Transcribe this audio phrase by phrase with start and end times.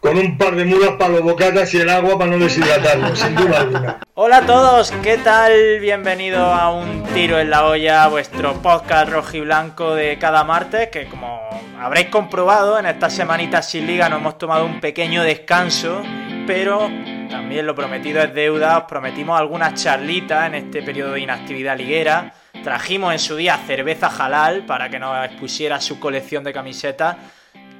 [0.00, 3.34] con un par de mulas para los bocatas y el agua para no deshidratarlo, sin
[3.34, 4.00] duda alguna.
[4.14, 5.78] Hola a todos, ¿qué tal?
[5.80, 10.88] Bienvenido a un tiro en la olla, vuestro podcast rojo y blanco de cada martes,
[10.88, 11.40] que como
[11.78, 16.02] habréis comprobado, en esta semanita sin liga nos hemos tomado un pequeño descanso,
[16.46, 16.90] pero
[17.28, 22.32] también lo prometido es deuda, os prometimos algunas charlitas en este periodo de inactividad liguera,
[22.64, 27.16] trajimos en su día cerveza halal para que nos expusiera su colección de camisetas,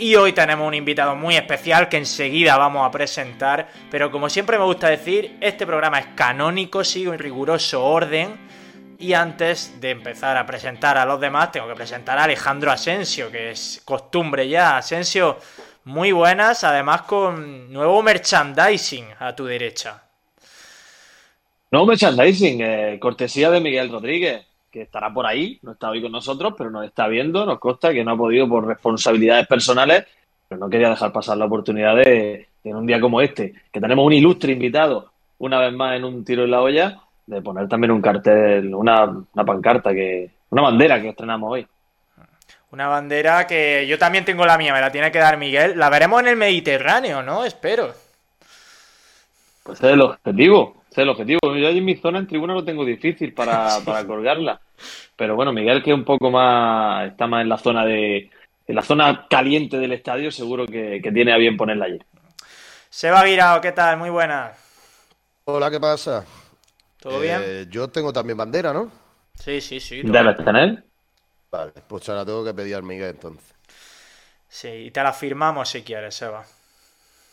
[0.00, 4.56] y hoy tenemos un invitado muy especial que enseguida vamos a presentar, pero como siempre
[4.56, 8.48] me gusta decir, este programa es canónico, sigo en riguroso orden.
[8.98, 13.30] Y antes de empezar a presentar a los demás, tengo que presentar a Alejandro Asensio,
[13.30, 14.78] que es costumbre ya.
[14.78, 15.38] Asensio,
[15.84, 20.02] muy buenas, además con nuevo merchandising a tu derecha.
[21.70, 26.12] Nuevo merchandising, eh, cortesía de Miguel Rodríguez que estará por ahí, no está hoy con
[26.12, 30.06] nosotros, pero nos está viendo, nos consta que no ha podido por responsabilidades personales,
[30.48, 34.06] pero no quería dejar pasar la oportunidad de, en un día como este, que tenemos
[34.06, 37.90] un ilustre invitado, una vez más en un tiro en la olla, de poner también
[37.90, 41.66] un cartel, una, una pancarta, que una bandera que estrenamos hoy.
[42.72, 45.78] Una bandera que yo también tengo la mía, me la tiene que dar Miguel.
[45.78, 47.44] La veremos en el Mediterráneo, ¿no?
[47.44, 47.92] Espero.
[49.64, 50.79] Pues es el objetivo.
[50.90, 51.38] Ese es el objetivo.
[51.42, 54.60] Yo en mi zona en tribuna lo tengo difícil para, para colgarla.
[55.16, 58.30] Pero bueno, Miguel, que un poco más, está más en la zona de,
[58.66, 61.98] en la zona caliente del estadio, seguro que, que tiene a bien ponerla allí.
[62.90, 63.96] Seba Guirao, ¿qué tal?
[63.98, 64.52] Muy buena.
[65.44, 66.24] Hola, ¿qué pasa?
[67.00, 67.70] ¿Todo Eh, bien?
[67.70, 68.90] Yo tengo también bandera, ¿no?
[69.34, 70.02] Sí, sí, sí.
[70.02, 70.84] ¿Debes tener?
[71.52, 73.54] Vale, pues ahora tengo que pedir al Miguel entonces.
[74.48, 76.44] Sí, y te la firmamos si quieres, Seba.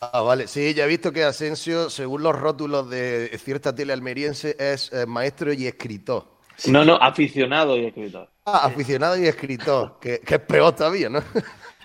[0.00, 0.46] Ah, vale.
[0.46, 5.06] Sí, ya he visto que Asensio, según los rótulos de cierta tele almeriense, es eh,
[5.06, 6.24] maestro y escritor.
[6.66, 8.28] No, no, aficionado y escritor.
[8.44, 11.22] Ah, aficionado y escritor, que, que es peor todavía, ¿no?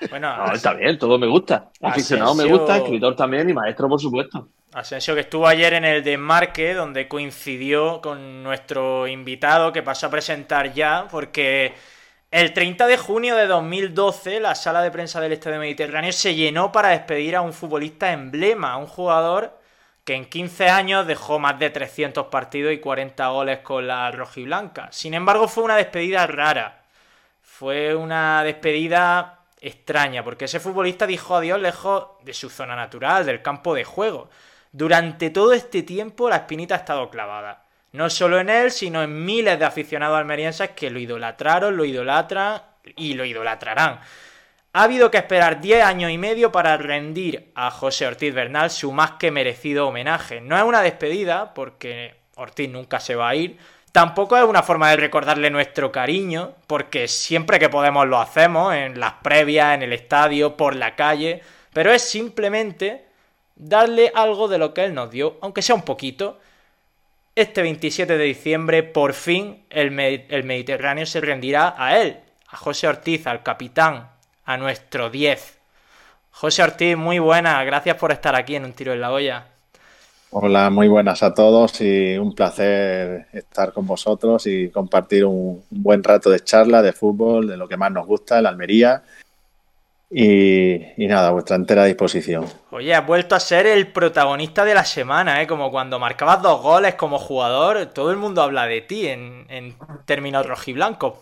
[0.09, 1.71] Bueno, No, está bien, todo me gusta.
[1.81, 4.49] Aficionado me gusta, escritor también y maestro, por supuesto.
[4.73, 10.09] Asensio que estuvo ayer en el desmarque, donde coincidió con nuestro invitado que pasó a
[10.09, 11.73] presentar ya, porque
[12.33, 16.71] el 30 de junio de 2012 la sala de prensa del Estadio Mediterráneo se llenó
[16.71, 19.59] para despedir a un futbolista emblema, un jugador
[20.03, 24.91] que en 15 años dejó más de 300 partidos y 40 goles con la rojiblanca.
[24.91, 26.81] Sin embargo, fue una despedida rara.
[27.43, 33.43] Fue una despedida extraña, porque ese futbolista dijo adiós lejos de su zona natural, del
[33.43, 34.31] campo de juego.
[34.71, 37.62] Durante todo este tiempo la espinita ha estado clavada.
[37.93, 42.61] No solo en él, sino en miles de aficionados almerienses que lo idolatraron, lo idolatran
[42.95, 43.99] y lo idolatrarán.
[44.73, 48.91] Ha habido que esperar 10 años y medio para rendir a José Ortiz Bernal su
[48.91, 50.41] más que merecido homenaje.
[50.41, 53.59] No es una despedida, porque Ortiz nunca se va a ir.
[53.91, 58.99] Tampoco es una forma de recordarle nuestro cariño, porque siempre que podemos lo hacemos, en
[58.99, 61.43] las previas, en el estadio, por la calle.
[61.71, 63.05] Pero es simplemente
[63.55, 66.39] darle algo de lo que él nos dio, aunque sea un poquito.
[67.35, 72.17] Este 27 de diciembre, por fin, el, Me- el Mediterráneo se rendirá a él,
[72.49, 74.09] a José Ortiz, al capitán,
[74.45, 75.57] a nuestro 10.
[76.31, 79.45] José Ortiz, muy buena, gracias por estar aquí en Un Tiro en la Olla.
[80.29, 86.03] Hola, muy buenas a todos y un placer estar con vosotros y compartir un buen
[86.03, 89.03] rato de charla de fútbol, de lo que más nos gusta, el Almería.
[90.15, 92.45] Y, y nada, a vuestra entera disposición.
[92.69, 95.47] Oye, has vuelto a ser el protagonista de la semana, ¿eh?
[95.47, 99.73] Como cuando marcabas dos goles como jugador, todo el mundo habla de ti en, en
[100.05, 101.15] términos rojiblancos.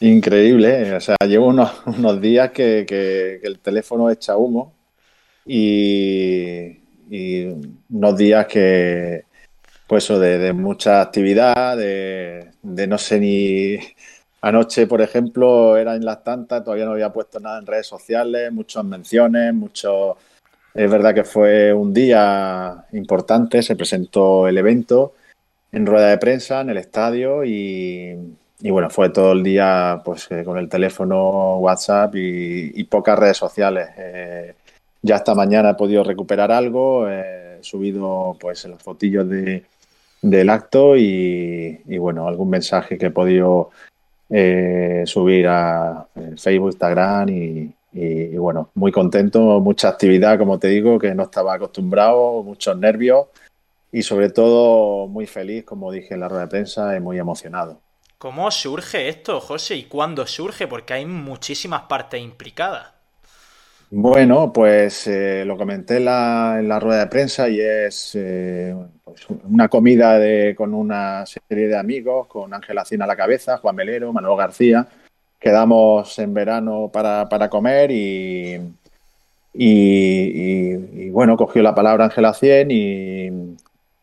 [0.00, 0.94] Increíble, ¿eh?
[0.94, 4.74] o sea, llevo unos, unos días que, que- que el teléfono echa humo
[5.46, 6.80] y,
[7.10, 7.46] y
[7.90, 9.24] unos días que,
[9.86, 13.76] pues eso, de, de mucha actividad, de, de no sé ni...
[14.42, 18.52] Anoche, por ejemplo, era en las tantas, todavía no había puesto nada en redes sociales,
[18.52, 20.16] muchas menciones, muchos...
[20.72, 25.14] Es verdad que fue un día importante, se presentó el evento
[25.72, 28.16] en rueda de prensa en el estadio y,
[28.60, 33.18] y bueno, fue todo el día pues eh, con el teléfono, WhatsApp y, y pocas
[33.18, 33.88] redes sociales.
[33.98, 34.54] Eh,
[35.02, 39.64] ya esta mañana he podido recuperar algo, eh, he subido pues las fotillos de,
[40.22, 43.70] del acto y, y, bueno, algún mensaje que he podido
[44.30, 47.74] eh, subir a eh, Facebook, Instagram y,
[48.36, 53.26] bueno, muy contento, mucha actividad, como te digo, que no estaba acostumbrado, muchos nervios
[53.90, 57.80] y sobre todo muy feliz, como dije en la rueda de prensa, y muy emocionado.
[58.18, 59.76] ¿Cómo surge esto, José?
[59.76, 60.68] ¿Y cuándo surge?
[60.68, 62.99] Porque hay muchísimas partes implicadas.
[63.92, 68.72] Bueno, pues eh, lo comenté en la, rueda de prensa y es eh,
[69.02, 73.58] pues, una comida de, con una serie de amigos, con Ángela Cina a la cabeza,
[73.58, 74.86] Juan Melero, Manuel García.
[75.40, 78.60] Quedamos en verano para, comer y,
[79.54, 83.26] y, bueno, cogió la palabra Ángela Cien y,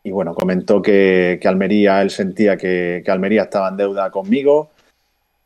[0.02, 4.70] y bueno, comentó que, Almería, él sentía que Almería estaba en deuda conmigo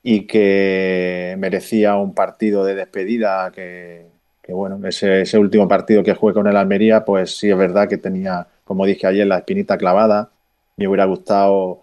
[0.02, 4.11] y que merecía un partido de despedida que,
[4.42, 7.88] que bueno, ese, ese, último partido que jugué con el Almería, pues sí es verdad
[7.88, 10.30] que tenía, como dije ayer, la espinita clavada.
[10.76, 11.82] Me hubiera gustado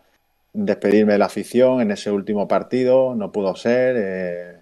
[0.53, 3.95] despedirme de la afición en ese último partido, no pudo ser.
[3.97, 4.57] Eh,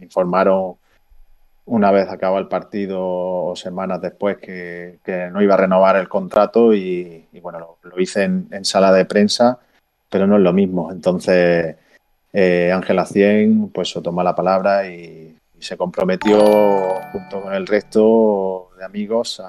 [0.00, 0.76] informaron
[1.66, 4.98] una vez acabado el partido o semanas después que,
[5.32, 9.58] no iba a renovar el contrato y, bueno, lo, hice en, sala de prensa,
[10.10, 10.90] pero no es lo mismo.
[10.90, 11.76] Entonces,
[12.32, 15.21] eh, Ángela Cien pues tomó la palabra y
[15.62, 16.38] se comprometió
[17.12, 19.40] junto con el resto de amigos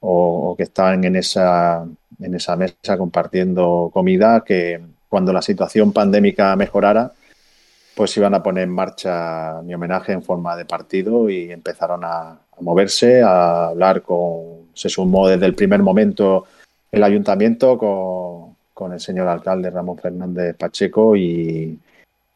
[0.00, 1.86] o, que estaban en esa,
[2.20, 7.12] en esa mesa compartiendo comida que cuando la situación pandémica mejorara,
[7.94, 12.38] pues iban a poner en marcha mi homenaje en forma de partido y empezaron a,
[12.60, 16.46] moverse, a hablar con, se sumó desde el primer momento
[16.90, 21.78] el ayuntamiento con, con el señor alcalde Ramón Fernández Pacheco y,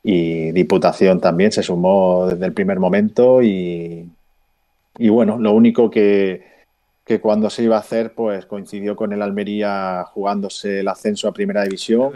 [0.07, 4.07] y Diputación también se sumó desde el primer momento y,
[4.99, 6.45] y bueno, lo único que,
[7.07, 11.33] que, cuando se iba a hacer pues coincidió con el Almería jugándose el ascenso a
[11.33, 12.13] Primera División.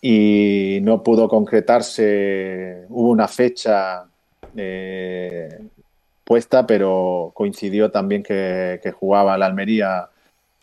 [0.00, 4.04] Y no pudo concretarse, hubo una fecha
[4.54, 5.58] eh,
[6.24, 10.10] puesta pero coincidió también que, jugaba el Almería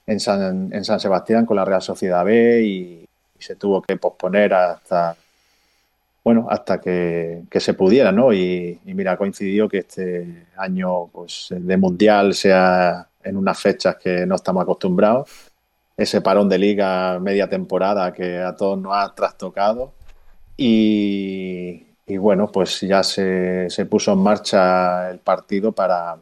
[0.05, 3.05] en San, en San Sebastián con la Real Sociedad B y
[3.39, 5.17] se tuvo que posponer hasta
[6.25, 8.33] bueno, hasta que, se pudiera, ¿no?
[8.33, 14.33] Y, mira, coincidió que este año pues, de Mundial sea en unas fechas que no
[14.35, 15.29] estamos acostumbrados,
[15.95, 19.93] ese parón de liga media temporada que a todos nos ha trastocado
[20.57, 21.85] y,
[22.17, 26.17] bueno, pues ya se, se, puso en marcha el partido para,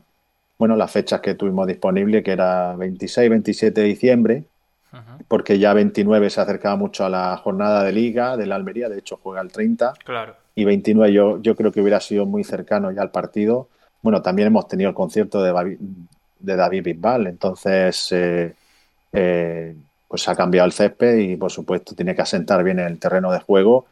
[0.60, 4.44] bueno, las fechas que tuvimos disponibles, que era 26, 27 de diciembre,
[5.28, 9.00] porque ya 29 se acercaba mucho a la jornada de liga de la Almería, de
[9.00, 9.94] hecho juega el 30.
[10.06, 10.36] Claro.
[10.56, 13.70] Y 29 yo, yo creo que hubiera sido muy cercano ya al partido.
[14.02, 15.78] Bueno, también hemos tenido el concierto de,
[16.40, 18.54] de David Bisbal, entonces eh,
[19.12, 19.76] eh,
[20.08, 23.40] pues ha cambiado el césped y por supuesto tiene que asentar bien el terreno de
[23.40, 23.86] juego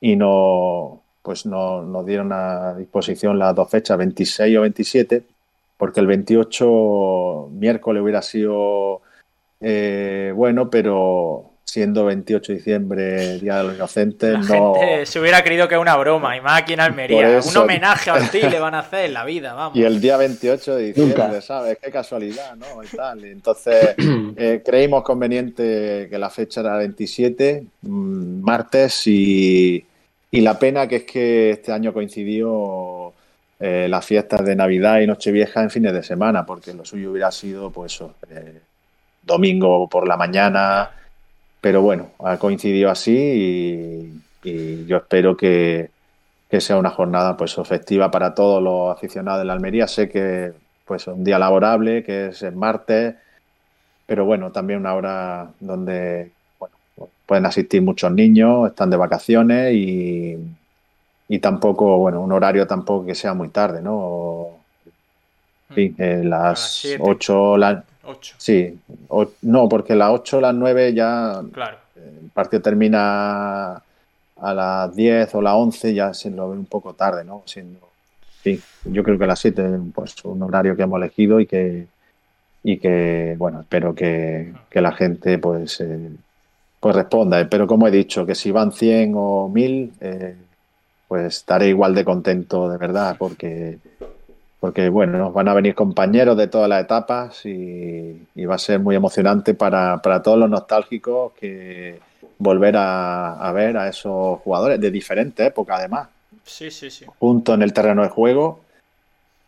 [0.00, 5.22] y no pues no nos dieron a disposición las dos fechas, 26 o 27,
[5.76, 9.02] porque el 28 miércoles hubiera sido
[9.60, 14.74] eh, bueno, pero siendo 28 de diciembre, Día de los Inocentes, no...
[15.04, 17.40] se hubiera creído que es una broma, y más aquí en Almería.
[17.44, 19.76] Un homenaje a Ortiz le van a hacer en la vida, vamos.
[19.76, 21.78] Y el día 28 de diciembre, ¿sabes?
[21.82, 22.82] Qué casualidad, ¿no?
[22.82, 23.24] Y tal.
[23.24, 23.94] Entonces,
[24.36, 29.84] eh, creímos conveniente que la fecha era 27, mm, martes, y,
[30.32, 33.12] la pena que es que este año coincidió
[33.60, 37.30] eh, las fiestas de Navidad y Nochevieja en fines de semana, porque lo suyo hubiera
[37.30, 38.00] sido, pues,
[38.30, 38.60] eh,
[39.28, 40.90] domingo por la mañana,
[41.60, 43.14] pero bueno, ha coincidido así
[44.44, 45.90] y, yo espero que,
[46.60, 49.86] sea una jornada pues festiva para todos los aficionados de la Almería.
[49.86, 50.52] Sé que
[50.86, 53.14] pues un día laborable, que es el martes,
[54.06, 56.74] pero bueno, también una hora donde bueno,
[57.26, 60.38] pueden asistir muchos niños, están de vacaciones y,
[61.28, 64.57] y tampoco, bueno, un horario tampoco que sea muy tarde, ¿no?
[65.76, 67.84] En eh, las 8, la,
[68.38, 68.78] Sí,
[69.42, 71.76] no, porque las 8 o las 9 ya claro.
[71.96, 73.82] el partido termina
[74.40, 77.42] a las 10 o las 11, ya se lo ve un poco tarde, ¿no?
[77.44, 77.80] Siendo,
[78.42, 79.62] sí, yo creo que las 7
[79.94, 81.86] pues un horario que hemos elegido y que,
[82.62, 86.10] y que bueno, espero que, la gente pues, eh,
[86.80, 87.46] pues responda.
[87.48, 90.36] Pero como he dicho, que si van 100 o 1000, eh,
[91.08, 93.78] pues estaré igual de contento de verdad, porque
[94.60, 98.80] porque bueno, nos van a venir compañeros de todas las etapas y, va a ser
[98.80, 102.00] muy emocionante para, todos los nostálgicos que
[102.38, 106.08] volver a, ver a esos jugadores de diferentes épocas además.
[106.44, 107.04] Sí, sí, sí.
[107.18, 108.60] Juntos en el terreno de juego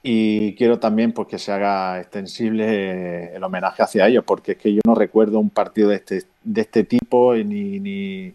[0.03, 4.73] y quiero también pues, que se haga extensible el homenaje hacia ellos, porque es que
[4.73, 8.35] yo no recuerdo un partido de este, de este tipo ni, ni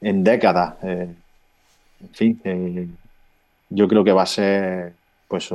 [0.00, 0.76] en décadas.
[0.82, 1.08] Eh,
[2.00, 2.88] en fin, eh,
[3.68, 4.94] yo creo que va a ser
[5.28, 5.50] pues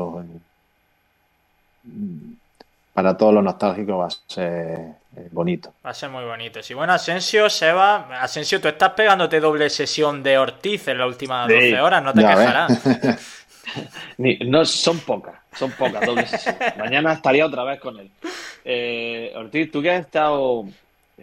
[2.93, 4.99] para todos los nostálgicos va a ser
[5.31, 5.73] bonito.
[5.85, 6.61] Va a ser muy bonito.
[6.61, 11.47] Sí, bueno, Asensio, Seba, Asensio, tú estás pegándote doble sesión de Ortiz en las últimas
[11.47, 12.81] 12 horas, no te quejarás.
[14.17, 16.77] no, son pocas, son pocas doble sesiones.
[16.77, 18.09] Mañana estaría otra vez con él.
[18.65, 20.65] Eh, Ortiz, tú que has estado,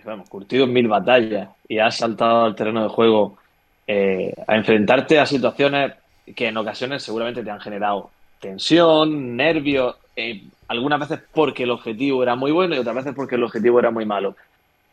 [0.05, 3.39] vamos, curtido en mil batallas y has saltado al terreno de juego
[3.87, 5.93] eh, a enfrentarte a situaciones
[6.35, 8.11] que en ocasiones seguramente te han generado
[8.41, 13.35] tensión, nervios, eh, algunas veces porque el objetivo era muy bueno y otras veces porque
[13.35, 14.35] el objetivo era muy malo.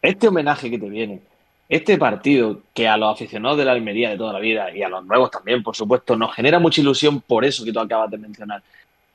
[0.01, 1.21] Este homenaje que te viene,
[1.69, 4.89] este partido que a los aficionados de la Almería de toda la vida y a
[4.89, 8.17] los nuevos también, por supuesto, nos genera mucha ilusión por eso que tú acabas de
[8.17, 8.61] mencionar.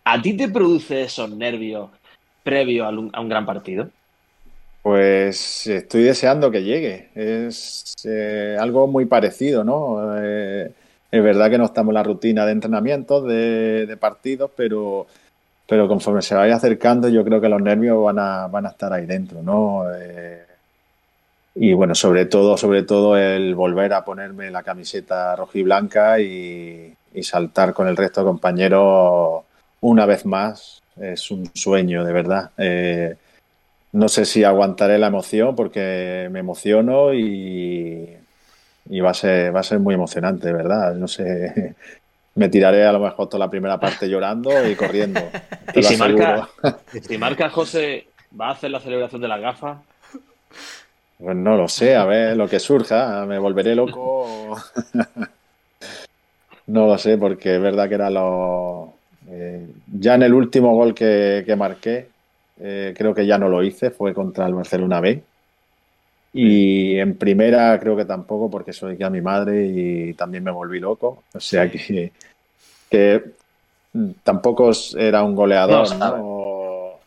[0.04, 1.90] ¿A ti te produce esos nervios
[2.42, 3.90] previos a un, gran partido?
[4.80, 7.10] Pues estoy deseando que llegue.
[7.14, 10.16] Es eh, algo muy parecido, ¿no?
[10.18, 10.72] Eh,
[11.10, 15.06] es verdad que no estamos en la rutina de entrenamientos, de partidos, pero
[15.68, 18.92] pero conforme se vaya acercando yo creo que los nervios van a, van a estar
[18.92, 19.84] ahí dentro, ¿no?
[19.94, 20.44] Eh,
[21.56, 27.22] y bueno, sobre todo, sobre todo el volver a ponerme la camiseta rojiblanca y, y
[27.22, 29.42] saltar con el resto de compañeros
[29.80, 32.50] una vez más es un sueño, de verdad.
[32.58, 33.16] Eh,
[33.92, 38.16] no sé si aguantaré la emoción porque me emociono y,
[38.88, 40.94] y va, a ser, va a ser muy emocionante, verdad.
[40.94, 41.74] No sé,
[42.38, 45.20] me tiraré a lo mejor toda la primera parte llorando y corriendo.
[45.74, 46.48] y si marca,
[47.02, 48.06] si marca José,
[48.40, 49.78] ¿va a hacer la celebración de las gafas?
[51.18, 53.26] Pues no lo sé, a ver lo que surja.
[53.26, 54.56] Me volveré loco.
[56.68, 58.94] no lo sé, porque es verdad que era lo.
[59.28, 62.08] Eh, ya en el último gol que, marqué,
[62.60, 65.22] eh, creo que ya no lo hice, fue contra el Barcelona B.
[66.32, 70.50] Y en primera creo que tampoco, porque soy que a mi madre y también me
[70.50, 71.24] volví loco.
[71.32, 72.12] O sea que,
[72.90, 73.22] que
[74.22, 75.86] tampoco era un goleador,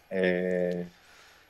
[0.09, 0.85] eh,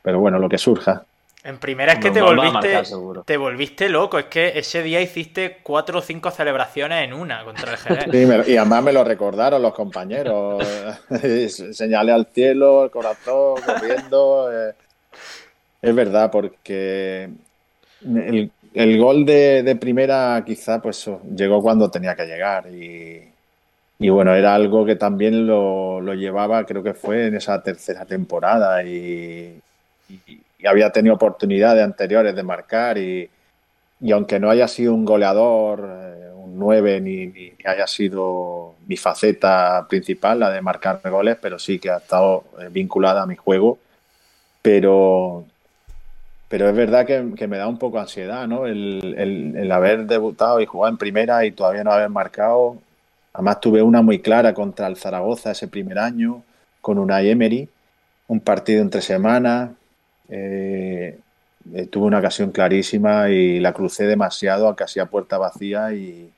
[0.02, 1.04] pero bueno, lo que surja.
[1.44, 2.82] En primera es que te volviste,
[3.24, 4.16] te volviste loco.
[4.16, 8.48] Es que ese día hiciste cuatro o cinco celebraciones en una contra el Jerez.
[8.48, 10.64] y además me lo recordaron los compañeros.
[11.72, 14.52] Señalé al cielo, el corazón, corriendo.
[14.52, 14.74] Eh.
[15.82, 17.28] Es verdad, porque
[18.04, 23.28] el, gol de, primera quizá pues llegó cuando tenía que llegar y,
[24.08, 29.60] bueno, era algo que también lo, llevaba, creo que fue en esa tercera temporada y,
[30.64, 33.28] había tenido oportunidades anteriores de marcar y,
[34.12, 39.86] aunque no haya sido un goleador, eh, un 9, ni, ni, haya sido mi faceta
[39.88, 43.78] principal, la de marcar goles, pero sí que ha estado eh, vinculada a mi juego.
[44.60, 45.44] Pero,
[46.52, 48.66] pero es verdad que, me da un poco ansiedad, ¿no?
[48.66, 52.76] El, haber debutado y jugado en primera y todavía no haber marcado.
[53.32, 56.42] Además tuve una muy clara contra el Zaragoza ese primer año,
[56.82, 57.70] con una Emery,
[58.28, 59.70] un partido entre semanas.
[60.28, 61.18] Eh,
[61.72, 66.30] eh, tuve una ocasión clarísima y la crucé demasiado, casi a puerta vacía y,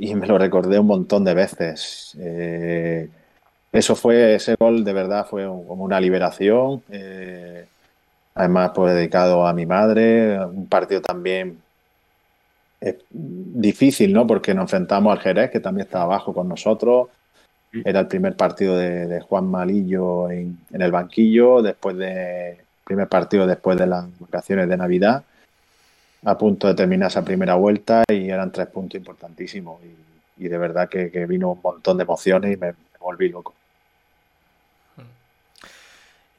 [0.00, 2.16] me lo recordé un montón de veces.
[2.18, 3.08] Eh,
[3.70, 6.82] eso fue, ese gol de verdad fue como una liberación.
[8.38, 11.58] Además, pues dedicado a mi madre, un partido también
[13.10, 14.26] difícil, ¿no?
[14.26, 17.08] Porque nos enfrentamos al Jerez, que también estaba abajo con nosotros.
[17.84, 23.76] Era el primer partido de, Juan Malillo en, el banquillo, después de primer partido después
[23.76, 25.22] de las vacaciones de Navidad,
[26.24, 29.80] a punto de terminar esa primera vuelta y eran tres puntos importantísimos.
[30.38, 33.52] Y, de verdad que, vino un montón de emociones y me volví loco.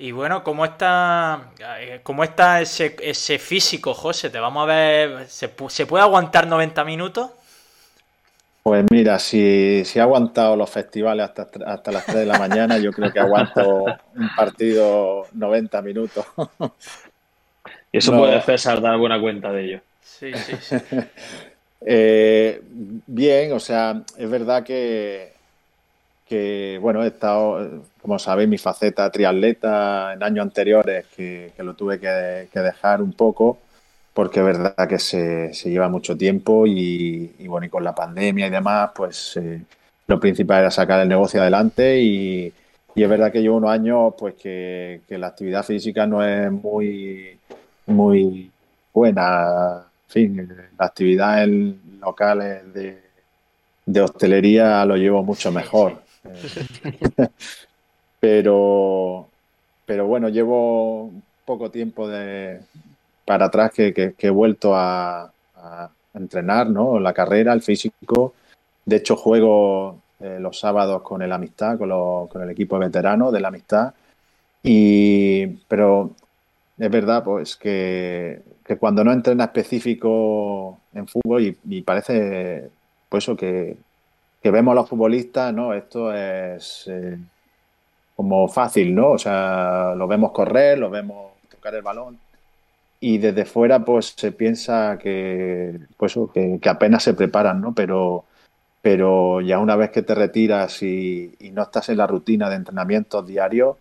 [0.02, 4.30] Y bueno, ¿cómo está, eh, cómo está ese, ese físico, José?
[4.30, 5.28] Te vamos a ver.
[5.28, 7.32] ¿Se, puede aguantar 90 minutos?
[8.64, 12.78] Pues mira, si, si ha aguantado los festivales hasta, hasta las 3 de la mañana,
[12.78, 16.26] yo creo que aguanto un partido 90 minutos.
[17.92, 19.82] Y eso puede César dar buena cuenta de ello.
[20.02, 20.76] Sí, sí, sí.
[21.82, 22.62] Eh,
[23.08, 25.32] bien, o sea, es verdad que,
[26.30, 32.00] que, bueno, he estado, como sabéis, mi faceta triatleta en años anteriores, que, lo tuve
[32.00, 33.58] que, dejar un poco,
[34.14, 38.50] porque es verdad que se, lleva mucho tiempo y, bueno, y con la pandemia y
[38.52, 39.62] demás, pues eh,
[40.08, 42.54] lo principal era sacar el negocio adelante y,
[42.96, 47.40] es verdad que llevo unos años, pues que, la actividad física no es muy,
[47.88, 48.52] muy
[48.94, 49.86] buena.
[50.08, 53.00] En fin, la actividad en locales de,
[53.86, 56.09] de hostelería lo llevo mucho mejor.
[58.20, 59.28] pero,
[59.86, 61.12] pero bueno, llevo
[61.46, 62.60] poco tiempo de,
[63.26, 65.32] para atrás que, he vuelto a,
[66.14, 67.00] entrenar, ¿no?
[67.00, 68.34] La carrera, el físico.
[68.86, 73.50] De hecho, juego eh, los sábados con el Amistad, con, el equipo veterano de la
[73.50, 73.94] Amistad.
[74.64, 76.12] Y, pero
[76.78, 82.70] es verdad pues que, que cuando no entrena específico en fútbol y, y parece
[83.10, 83.78] pues eso que,
[84.42, 85.74] que vemos a los futbolistas, ¿no?
[85.74, 87.18] Esto es eh,
[88.16, 89.12] como fácil, ¿no?
[89.12, 92.20] O sea, lo vemos correr, lo vemos tocar el balón
[93.00, 97.74] y desde fuera pues se piensa que pues que, apenas se preparan, ¿no?
[97.74, 98.26] Pero
[98.82, 103.28] pero ya una vez que te retiras y, no estás en la rutina de entrenamientos
[103.28, 103.78] diarios,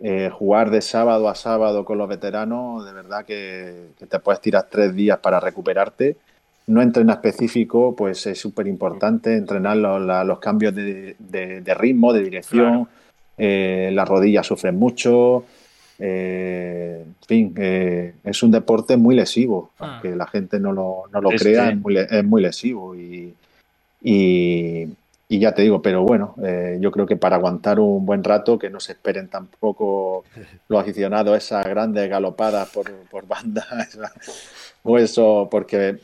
[0.00, 4.68] eh, jugar de sábado a sábado con los veteranos, de verdad que te puedes tirar
[4.70, 6.16] tres días para recuperarte.
[6.66, 11.74] No entrena específico, pues es súper importante entrenar los, la- los cambios de, de- de
[11.74, 12.88] ritmo, de dirección.
[13.36, 15.44] Eh, las rodillas sufren mucho.
[15.98, 19.94] Eh, en fin, eh, es un deporte muy lesivo, Ah.
[19.94, 22.94] aunque la gente no lo, no lo crea, es muy, le- es muy lesivo.
[22.96, 23.34] Y,
[24.02, 24.88] y,
[25.28, 28.58] y ya te digo, pero bueno, eh, yo creo que para aguantar un buen rato,
[28.58, 30.24] que no se esperen tampoco
[30.68, 33.66] los aficionados esas grandes galopadas por, por banda,
[34.82, 35.98] o eso, porque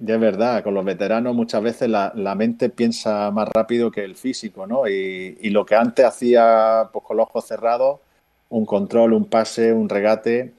[0.00, 4.04] ya es verdad, con los veteranos muchas veces la, la mente piensa más rápido que
[4.04, 4.88] el físico, ¿no?
[4.88, 8.00] Y, y lo que antes hacía pues, con los ojos cerrados,
[8.50, 10.52] un control, un pase, un regate,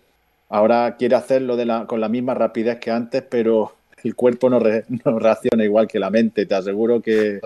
[0.49, 4.59] ahora quiere hacerlo de la, con la misma rapidez que antes, pero el cuerpo no,
[4.59, 6.45] re- no reacciona igual que la mente.
[6.45, 7.39] Te aseguro que,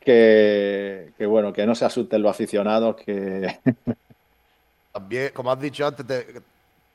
[0.00, 3.58] que, que, bueno, que no se asusten los aficionados, que
[4.92, 6.26] También, como has dicho antes, te,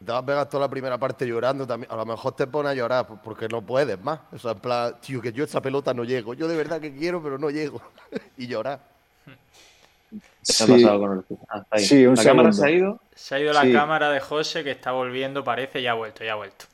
[0.03, 1.91] te vas a pegar toda la primera parte llorando también.
[1.91, 4.19] A lo mejor te pones a llorar por- porque no puedes más.
[4.33, 6.33] O sea, en plan, tío, que yo a esa pelota no llego.
[6.33, 7.81] Yo de verdad que quiero, pero no llego.
[8.37, 8.79] y llorar.
[10.47, 11.83] ¿Qué ha pasado con el ah, ahí.
[11.83, 13.73] Sí, un La cámara se ha ido, Se ha ido la Sí.
[13.73, 16.65] cámara de José que está volviendo, parece, ya ha vuelto, ya ha vuelto.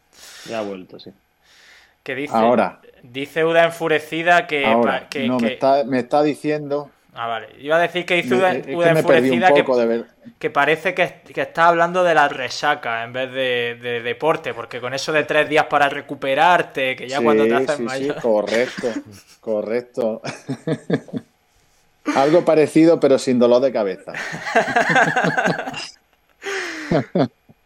[0.45, 1.11] ya ha vuelto, sí.
[2.03, 5.99] Que dice, ahora, dice Uda enfurecida que, ahora, pa- que- no, que- me, está, me
[5.99, 6.89] está diciendo...
[7.13, 7.49] Ah, vale.
[7.59, 9.63] Iba a decir que dice me- Uda, es que Uda me perdí un enfurecida que,
[9.63, 9.87] de
[10.49, 14.93] parece que, que está hablando de la resaca en vez de, de deporte, porque con
[14.93, 18.15] eso de tres días para recuperarte, que ya Sí, cuando te haces sí, sí, mayor.
[18.19, 19.03] correcto,
[19.39, 20.21] correcto.
[22.13, 24.13] Algo parecido, pero sin dolor de cabeza.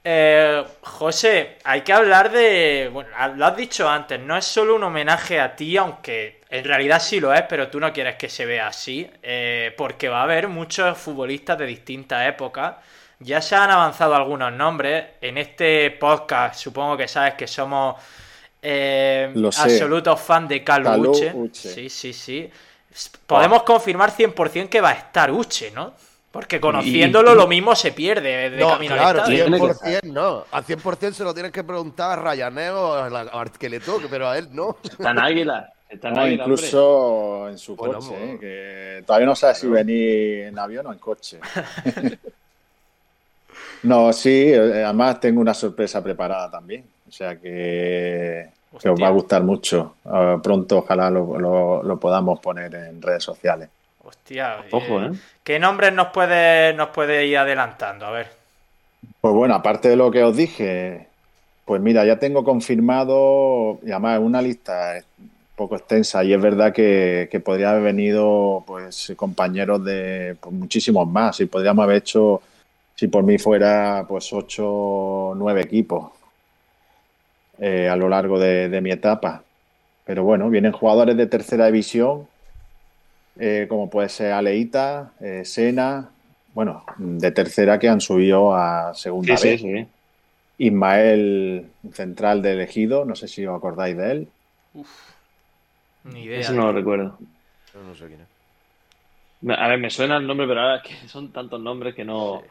[0.08, 2.90] Eh, José, hay que hablar de.
[2.94, 7.00] Bueno, lo has dicho antes, no es solo un homenaje a ti, aunque en realidad
[7.00, 10.24] sí lo es, pero tú no quieres que se vea así, eh, porque va a
[10.24, 12.76] haber muchos futbolistas de distintas épocas.
[13.20, 15.06] Ya se han avanzado algunos nombres.
[15.22, 17.96] En este podcast, supongo que sabes que somos
[18.62, 21.32] eh, absolutos fans de Calú Uche.
[21.34, 21.74] Uche.
[21.74, 22.50] Sí, sí, sí.
[23.28, 25.94] Podemos confirmar 100% que va a estar Uche, ¿no?
[26.32, 29.46] Porque conociéndolo lo mismo se pierde de No, camino al claro, estadio.
[29.46, 30.46] Tiene que 100% no.
[30.52, 33.80] Al 100% se lo tienes que preguntar a Ryanair o a la- al que le
[33.80, 34.78] toque, pero a él no.
[35.00, 35.72] En Águila.
[35.96, 36.62] Está en No, Águila, hombre.
[36.68, 38.26] incluso en su Bueno, coche, bueno.
[38.34, 38.38] ¿eh?
[38.40, 41.40] que todavía no sabe si venir en avión o en coche.
[43.84, 46.86] no, sí, eh, además tengo una sorpresa preparada también.
[47.08, 49.96] O sea que, que os va a gustar mucho.
[50.42, 53.70] Pronto ojalá lo, lo- lo podamos poner en redes sociales.
[54.04, 55.12] Hostia, Ojo, ¿eh?
[55.44, 58.06] ¿Qué nombres nos puede, nos puede ir adelantando?
[58.06, 58.28] A ver.
[59.22, 61.08] Pues bueno, aparte de lo que os dije,
[61.66, 64.98] pues mira, ya tengo confirmado, y además una lista
[65.56, 71.08] poco extensa, y es verdad que, que podría haber venido pues compañeros de pues, muchísimos
[71.08, 72.42] más, y podríamos haber hecho,
[72.96, 76.12] si por mí fuera, pues ocho nueve equipos
[77.60, 79.44] eh, a lo largo de, de mi etapa.
[80.06, 82.28] Pero bueno, vienen jugadores de tercera división,
[83.40, 86.10] eh, como puede ser Aleita, eh, Sena,
[86.54, 89.62] bueno, de tercera que han subido a segunda Sí, vez.
[89.62, 89.88] sí, sí.
[90.58, 94.28] Ismael, central de elegido, no sé si os acordáis de él.
[96.06, 96.40] Ni idea.
[96.40, 97.18] Eso no lo recuerdo.
[97.74, 98.36] Yo no sé quién es.
[99.58, 102.42] A ver, me suena el nombre, pero ahora es que son tantos nombres que no.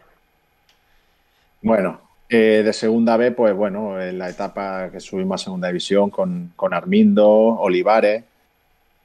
[1.63, 6.11] Bueno, eh, de segunda B, pues bueno, en la etapa que subimos a segunda división
[6.11, 8.25] con, con Armindo, Olivares,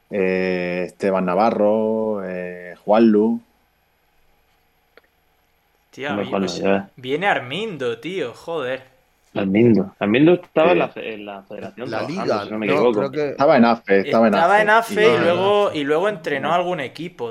[0.09, 3.41] eh, Esteban Navarro, eh, Juanlu.
[5.95, 6.61] Ves.
[6.95, 8.98] viene Armindo, tío, joder.
[9.35, 9.93] Almindo.
[9.99, 11.91] Almindo estaba en, la, fe- en la federación.
[11.91, 12.97] La liga, si no me no, equivoco.
[12.99, 13.29] creo que.
[13.31, 14.63] Estaba en AFE, estaba en Estaba AFE.
[14.63, 17.29] en AFE y, luego, y luego entrenó algún equipo.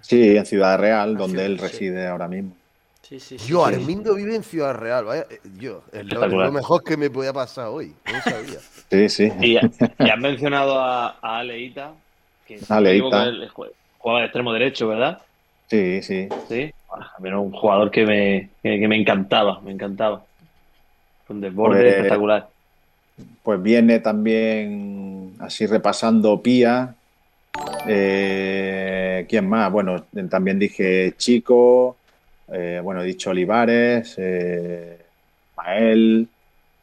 [0.00, 1.62] Sí, en Ciudad Real, Ah, donde él sí.
[1.66, 2.52] reside ahora mismo.
[3.02, 3.48] Sí, sí, sí.
[3.48, 3.74] Yo, sí.
[3.74, 5.26] Armindo vive en Ciudad Real, vaya.
[5.30, 7.92] eh, Yo, es lo, mejor que me podía pasar hoy.
[8.12, 8.58] No sabía.
[8.90, 9.30] Sí, sí.
[9.42, 9.58] Y, y
[10.10, 11.92] has mencionado a, a Aleita,
[12.46, 13.24] que Aleita.
[13.24, 13.46] él
[13.98, 15.18] jugaba de extremo derecho, ¿verdad?
[15.68, 16.26] Sí, sí.
[16.48, 16.72] Sí.
[16.90, 20.22] A mí era un jugador que me, que, que me encantaba, me encantaba.
[21.28, 22.48] Un desborde Pues- espectacular.
[23.42, 26.94] Pues viene también así repasando Pía.
[27.86, 29.70] Eh, ¿Quién más?
[29.72, 31.96] Bueno, también dije Chico.
[32.52, 34.14] eh, bueno, he dicho Olivares.
[34.18, 34.98] eh,
[35.52, 36.28] Ismael.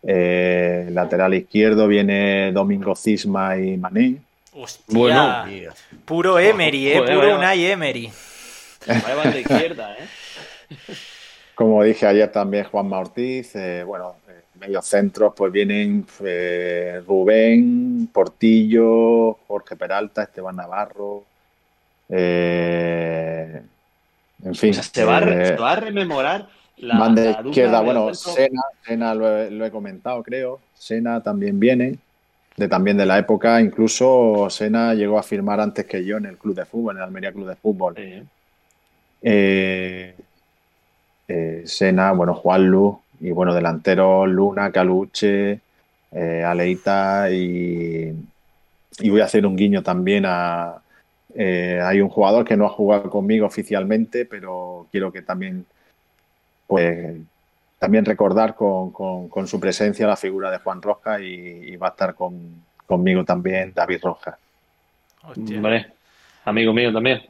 [0.07, 4.17] Eh, lateral izquierdo viene Domingo Cisma y Mané.
[4.53, 5.45] Hostia, Bueno,
[6.05, 7.37] puro Emery, eh, Joder, puro vaya.
[7.39, 8.11] Unai Emery.
[8.85, 10.75] Vaya banda izquierda, ¿eh?
[11.55, 14.15] Como dije ayer también Juanma Ortiz, eh, bueno,
[14.59, 21.23] medios centros pues vienen eh, Rubén, Portillo, Jorge Peralta, Esteban Navarro,
[22.09, 23.61] eh,
[24.43, 24.71] en fin.
[24.71, 28.13] O sea, se va, eh, se va a rememorar la, la dupla izquierda, de bueno.
[28.13, 30.59] Sena, Sena lo he, lo he comentado, creo.
[30.73, 31.97] Sena también viene,
[32.55, 36.37] de también de la época, incluso Sena llegó a firmar antes que yo en el
[36.37, 37.95] club de fútbol, en el Almería Club de Fútbol.
[37.95, 38.23] Sí.
[41.65, 45.59] Sena, bueno, Juanlu, y bueno, delanteros Luna, Caluche,
[46.11, 48.13] eh, Aleita y,
[48.99, 50.75] y voy a hacer un guiño también a...
[51.33, 55.65] eh, hay un jugador que no ha jugado conmigo oficialmente, pero quiero que también,
[56.67, 57.15] pues,
[57.79, 61.87] también recordar con, con- con su presencia la figura de Juan Roja y, y va
[61.87, 64.37] a estar con, conmigo también David Roja.
[65.27, 65.57] Hostia.
[65.57, 65.87] Hombre,
[66.45, 67.21] amigo mío también.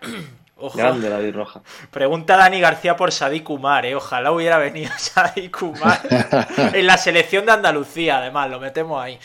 [0.58, 0.78] Ojo.
[0.78, 1.62] Grande David Roja.
[1.92, 3.96] Pregunta Dani García por Sadik Kumar, eh.
[3.96, 6.00] Ojalá hubiera venido Sadik Kumar
[6.74, 9.20] en la selección de Andalucía, además, lo metemos ahí.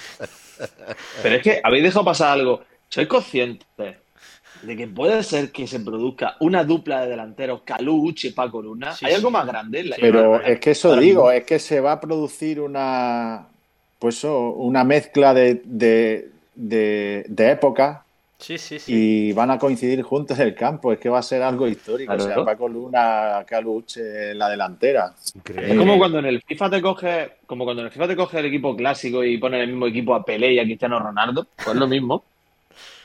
[1.23, 2.63] Pero es que habéis dejado pasar algo.
[2.89, 3.67] ¿Sois conscientes
[4.63, 8.61] de que puede ser que se produzca una dupla de delanteros Calú, Uchi y Paco
[8.61, 8.93] Luna?
[8.93, 9.17] Sí, ¿Hay sí.
[9.17, 9.81] algo más grande?
[9.81, 11.31] en la- Pero es que eso digo, mismo.
[11.31, 13.47] es que se va a producir una,
[14.01, 18.01] pues eso, una mezcla de, de, de, de épocas
[18.41, 18.93] Sí, sí, sí.
[18.93, 20.93] y van a coincidir juntos en el campo.
[20.93, 22.15] Es que va a ser algo histórico.
[22.15, 22.31] Claro.
[22.31, 25.15] O sea, Paco Luna, Caluche en la delantera.
[25.35, 25.73] Increíble.
[25.73, 28.39] Es como cuando en el FIFA te coge, como cuando en el FIFA te coge
[28.39, 31.77] el equipo clásico y pone el mismo equipo a Pelé y a Cristiano Ronaldo, pues
[31.77, 32.25] lo mismo.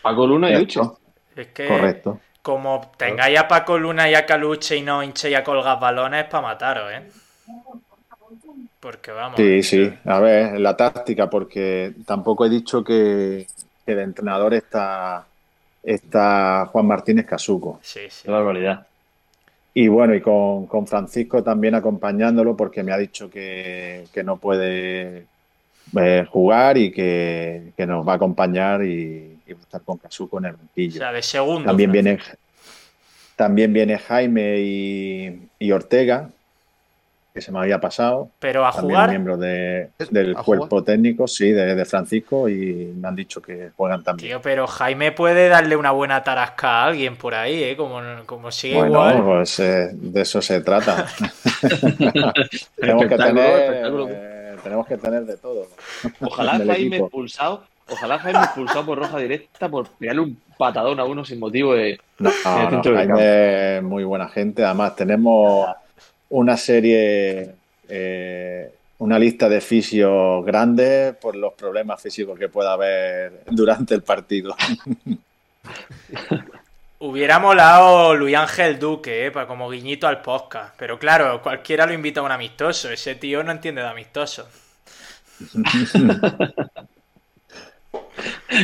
[0.02, 0.65] Paco Luna y.
[0.65, 1.00] Cierto,
[1.36, 2.19] Es que Correcto.
[2.41, 6.30] como tengáis a Paco Luna y a Caluche y no hinchéis a colgar balones es
[6.30, 7.04] para mataros, ¿eh?
[8.80, 9.36] Porque vamos.
[9.38, 9.93] Sí, sí.
[10.06, 13.48] A ver, la táctica, porque tampoco he dicho que,
[13.86, 15.26] que de entrenador está,
[15.84, 17.80] está Juan Martínez Casuco.
[17.82, 18.24] Sí, sí.
[18.26, 18.88] Qué barbaridad.
[19.74, 24.38] Y bueno, y con, con Francisco también acompañándolo porque me ha dicho que, que no
[24.38, 25.26] puede
[26.00, 29.98] eh, jugar y que, que nos va a acompañar y, y va a estar con
[29.98, 31.00] Casuco en el O banquillo.
[31.00, 31.65] sea, de segundo.
[31.65, 32.19] También viene,
[33.36, 36.30] también viene Jaime y, y Ortega,
[37.36, 38.30] que se me había pasado.
[38.39, 39.10] Pero a También jugar.
[39.10, 40.86] miembros de- ¿Es- del cuerpo jugar?
[40.86, 44.30] técnico, sí, de, de Francisco, y me han dicho que juegan también.
[44.30, 47.76] Tío, pero Jaime puede darle una buena tarasca a alguien por ahí, ¿eh?
[47.76, 49.24] Como, como sigue Bueno, igual.
[49.24, 51.08] pues eh, de eso se trata.
[52.80, 55.67] tenemos, que tener, eh, tenemos que tener de todo.
[56.21, 57.06] Ojalá Jaime equipo.
[57.06, 61.74] expulsado, ojalá Jaime expulsado por roja directa por pegarle un patadón a uno sin motivo
[61.76, 62.00] de.
[62.19, 62.32] No,
[62.71, 64.63] no, Jaime es muy buena gente.
[64.63, 65.67] Además, tenemos
[66.36, 67.56] una serie,
[67.88, 74.04] eh, una lista de fisios grandes por los problemas físicos que pueda haber durante el
[74.04, 74.56] partido.
[77.00, 79.32] Hubiera molado Luis Ángel Duque, ¿eh?
[79.32, 80.74] Para como guiñito al podcast.
[80.78, 82.89] Pero claro, cualquiera lo invita a un amistoso.
[82.89, 84.48] Ese tío no entiende de amistoso.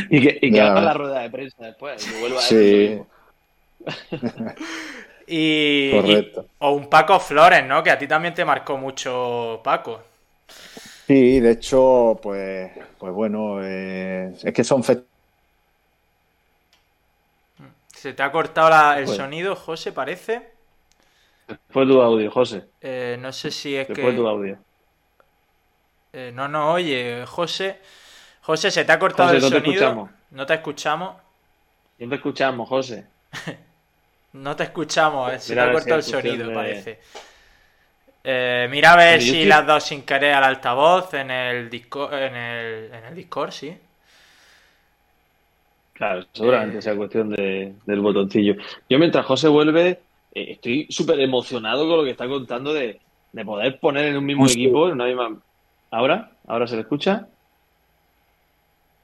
[0.08, 2.06] Y que, y que haga la rueda de prensa después.
[2.06, 3.00] Y vuelva a Sí.
[5.26, 6.42] Y, Correcto.
[6.48, 7.82] y- o un Paco Flores, ¿no?
[7.82, 10.02] Que a ti también te marcó mucho Paco.
[11.06, 15.04] Sí, de hecho, pues, pues bueno, eh, es que son fechas.
[17.94, 20.50] Se te ha cortado la- el Pues- sonido, José, parece.
[21.70, 22.64] Fue tu audio, José.
[22.80, 24.02] Eh, no sé si es Que que.
[24.02, 24.56] fue tu audio.
[26.12, 27.78] Eh, no, no, oye, José.
[28.42, 29.72] José, se te ha cortado José, el no te sonido.
[29.84, 30.10] escuchamos.
[30.30, 31.16] No te escuchamos.
[31.98, 33.06] No te escuchamos, José.
[34.34, 36.98] No te escuchamos, eh, se te ha cortado el sonido, de- parece.
[38.24, 42.14] Eh, mira a ver si le has dado sin querer al altavoz en el Discord,
[42.14, 43.76] en el, en el Discord, sí.
[45.92, 48.54] Claro, seguramente sea cuestión de- del botoncillo.
[48.88, 49.88] Yo mientras José vuelve,
[50.34, 53.00] eh, estoy súper emocionado con lo que está contando de,
[53.32, 54.58] de poder poner en un mismo Justo.
[54.58, 55.42] equipo, en una misma...
[55.90, 56.30] ¿Ahora?
[56.46, 57.28] ¿Ahora se le escucha?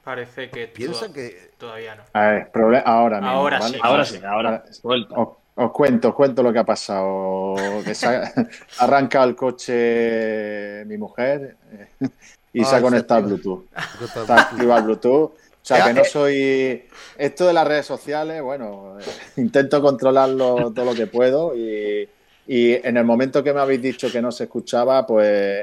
[0.08, 2.02] Parece que Piensa to- que todavía no.
[2.14, 3.74] A ver, proble- ahora mismo, Ahora ¿vale?
[3.74, 3.80] sí.
[3.82, 4.64] Ahora sí, ahora.
[4.82, 5.14] Vuelta.
[5.18, 7.54] Os, os cuento, os cuento lo que ha pasado.
[7.84, 8.32] Que se ha, ha
[8.84, 11.56] arrancado el coche mi mujer
[12.00, 12.08] eh,
[12.54, 13.64] y se Ah, ha conectado al se Bluetooth.
[14.02, 15.30] Está activado el Bluetooth.
[15.32, 15.34] O
[15.68, 16.04] sea, que no eh.
[16.06, 16.84] soy...
[17.18, 19.04] Esto de las redes sociales, bueno, eh,
[19.36, 22.08] intento controlarlo todo lo que puedo y,
[22.46, 25.62] y en el momento que me habéis dicho que no se escuchaba, pues,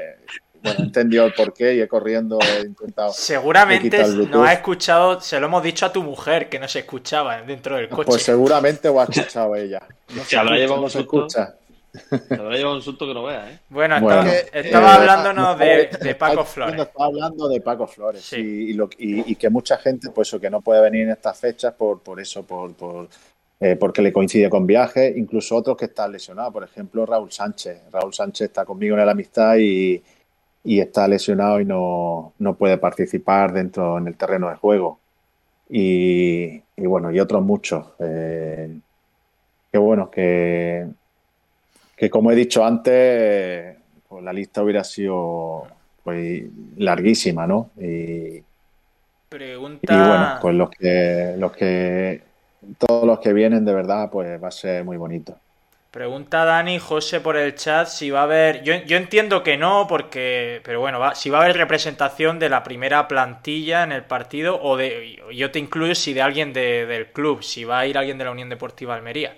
[0.66, 3.12] bueno, he entendido el porqué y he corriendo, he intentado...
[3.12, 3.98] Seguramente
[4.28, 7.76] nos ha escuchado, se lo hemos dicho a tu mujer que no se escuchaba dentro
[7.76, 8.06] del coche.
[8.06, 9.80] Pues seguramente os ha escuchado ella.
[10.14, 11.26] No Se habrá escucha, llevado no un se susto.
[11.26, 11.54] escucha.
[12.30, 13.58] Habrá llevado un susto que no veas, ¿eh?
[13.70, 16.78] Bueno, Bueno, estaba, estaba eh, hablándonos de, Paco Flores.
[16.80, 18.36] Estaba hablando de Paco Flores Sí.
[18.36, 21.10] y, y lo- y- y que mucha gente, pues eso, que no puede venir en
[21.12, 23.08] estas fechas por, por eso, por, por,
[23.60, 26.52] eh, porque le coincide con viajes, incluso otros que están lesionados.
[26.52, 27.84] Por ejemplo, Raúl Sánchez.
[27.90, 30.02] Raúl Sánchez está conmigo en la amistad y,
[30.66, 34.98] y está lesionado y no, no puede participar dentro en el terreno de juego.
[35.70, 37.86] Y, y bueno, y otros muchos.
[38.00, 38.76] Eh,
[39.70, 40.88] que bueno, que,
[41.96, 43.76] que como he dicho antes,
[44.08, 45.68] pues la lista hubiera sido
[46.02, 46.42] pues
[46.76, 47.70] larguísima, ¿no?
[47.80, 48.42] Y,
[49.28, 49.92] Pregunta.
[49.92, 52.22] y bueno, pues los que, los que,
[52.76, 55.38] todos los que vienen de verdad, pues va a ser muy bonito.
[55.96, 58.62] Pregunta Dani José por el chat si va a haber.
[58.62, 60.60] Yo, yo entiendo que no, porque.
[60.62, 64.60] Pero bueno, va- si va a haber representación de la primera plantilla en el partido,
[64.62, 65.16] o de.
[65.34, 68.24] Yo te incluyo si de alguien de- del club, si va a ir alguien de
[68.26, 69.36] la Unión Deportiva Almería.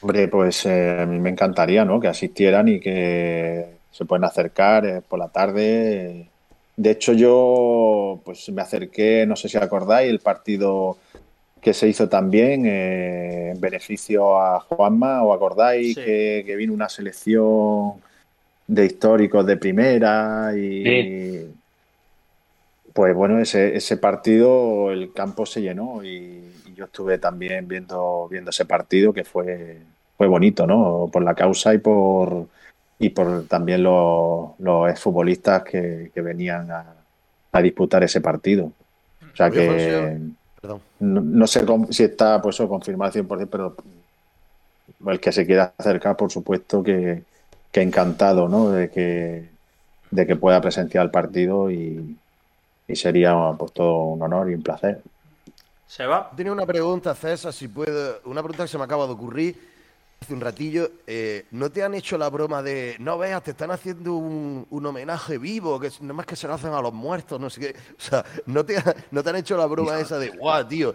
[0.00, 1.98] Hombre, pues eh, a mí me encantaría, ¿no?
[2.00, 6.28] Que asistieran y que se pueden acercar eh, por la tarde.
[6.76, 10.98] De hecho, yo pues me acerqué, no sé si acordáis, el partido
[11.66, 16.00] que se hizo también eh, en beneficio a Juanma, ¿o acordáis Sí.
[16.04, 17.94] que, que vino una selección
[18.68, 21.50] de históricos de primera y
[22.92, 28.28] pues bueno, ese, ese partido el campo se llenó y, y yo estuve también viendo,
[28.30, 29.78] viendo ese partido que fue,
[30.16, 31.10] fue bonito, ¿no?
[31.12, 32.46] Por la causa y por
[33.00, 36.94] y por también los, los exfutbolistas que, que venían a,
[37.50, 38.66] a disputar ese partido.
[39.32, 40.16] O sea que
[40.66, 40.80] Perdón.
[40.98, 43.76] no, no sé si está pues eso confirmado al 100%, pero
[45.06, 47.22] el que se quiera acercar, por supuesto que,
[47.70, 48.70] que encantado, ¿no?
[48.70, 49.48] De que,
[50.10, 52.16] de que pueda presenciar el partido y,
[52.88, 55.02] y sería pues todo un honor y un placer.
[55.86, 56.30] ¿Se va?
[56.36, 58.20] Tenía una pregunta, César, si puedo.
[58.24, 59.75] Una pregunta que se me acaba de ocurrir
[60.20, 60.90] hace un ratillo.
[61.06, 64.86] Eh, ¿No te han hecho la broma de, no veas, te están haciendo un, un
[64.86, 67.76] homenaje vivo, que nada más que se lo hacen a los muertos, no sé qué?
[67.98, 70.94] O sea, ¿no te, ha- no te han hecho la broma esa de, guau, tío,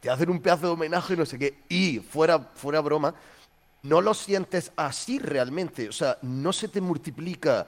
[0.00, 1.58] te hacen un pedazo de homenaje, no sé qué?
[1.68, 3.14] Y fuera, fuera broma,
[3.82, 5.88] no lo sientes así realmente.
[5.88, 7.66] O sea, no se te multiplica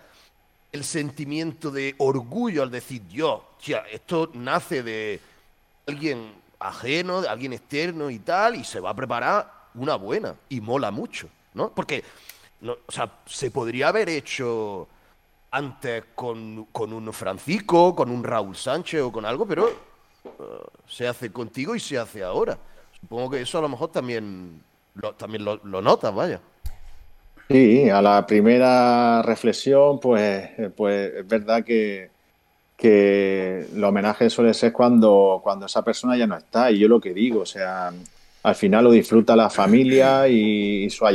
[0.71, 5.21] el sentimiento de orgullo al decir, yo, tía, esto nace de
[5.87, 10.61] alguien ajeno, de alguien externo y tal, y se va a preparar una buena, y
[10.61, 11.71] mola mucho, ¿no?
[11.75, 12.05] Porque,
[12.61, 14.89] no, o sea, se podría haber hecho
[15.51, 20.31] antes con, con un Francisco, con un Raúl Sánchez o con algo, pero eh,
[20.87, 22.59] se hace contigo y se hace ahora.
[23.01, 24.63] Supongo que eso a lo mejor también
[24.95, 26.41] lo, también lo, lo notas, vaya.
[27.49, 32.11] Sí, a la primera reflexión, pues, pues es verdad que,
[32.77, 36.71] que el homenaje suele ser cuando, cuando esa persona ya no está.
[36.71, 37.93] Y yo lo que digo, o sea,
[38.43, 41.09] al final lo disfruta la familia y, y sus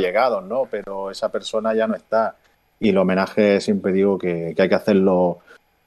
[0.44, 0.66] ¿no?
[0.70, 2.36] Pero esa persona ya no está.
[2.80, 5.38] Y el homenaje siempre digo que, hay que hacerlo,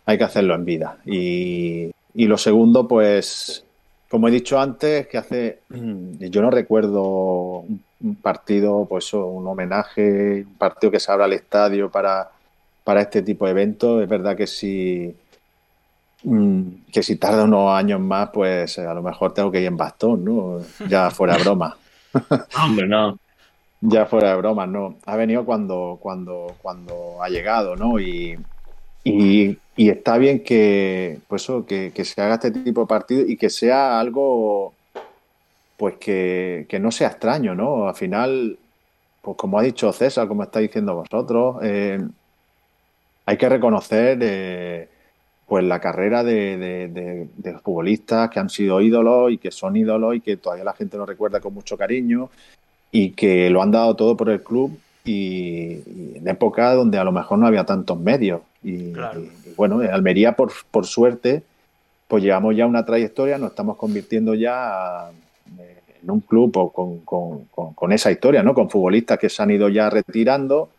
[0.05, 0.97] hay que hacerlo en vida.
[1.05, 3.65] Y, y lo segundo, pues,
[4.09, 7.63] como he dicho antes, que hace, yo no recuerdo
[8.03, 12.29] un partido, pues un homenaje, un partido que se abra al estadio para,
[12.83, 14.03] para este tipo de eventos.
[14.03, 15.15] Es verdad que si,
[16.23, 20.23] que si tarda unos años más, pues a lo mejor tengo que ir en bastón,
[20.23, 20.59] ¿no?
[20.87, 21.77] Ya fuera de broma.
[22.63, 23.17] Hombre, no.
[23.81, 24.97] Ya fuera de broma, no.
[25.05, 27.99] Ha venido cuando, cuando, cuando ha llegado, ¿no?
[27.99, 28.37] Y,
[29.03, 33.37] y, y está bien que, pues que, que se haga este tipo de partido y
[33.37, 34.73] que sea algo,
[35.77, 37.87] pues que, que no sea extraño, ¿no?
[37.87, 38.59] Al final,
[39.23, 41.99] pues como ha dicho César, como está diciendo vosotros, eh,
[43.25, 44.89] hay que reconocer eh,
[45.51, 49.75] pues la carrera de, de, de, de futbolistas que han sido ídolos y que son
[49.75, 52.29] ídolos y que todavía la gente los recuerda con mucho cariño
[52.89, 57.03] y que lo han dado todo por el club y, y en época donde a
[57.03, 58.39] lo mejor no había tantos medios.
[58.63, 59.19] Y, Claro.
[59.19, 61.43] y- y bueno, en Almería, por, por suerte,
[62.07, 65.11] pues llevamos ya una trayectoria, nos estamos convirtiendo ya
[65.59, 68.53] eh, en un club o con, con- con- con esa historia, ¿no?
[68.53, 70.69] Con futbolistas que se han ido ya retirando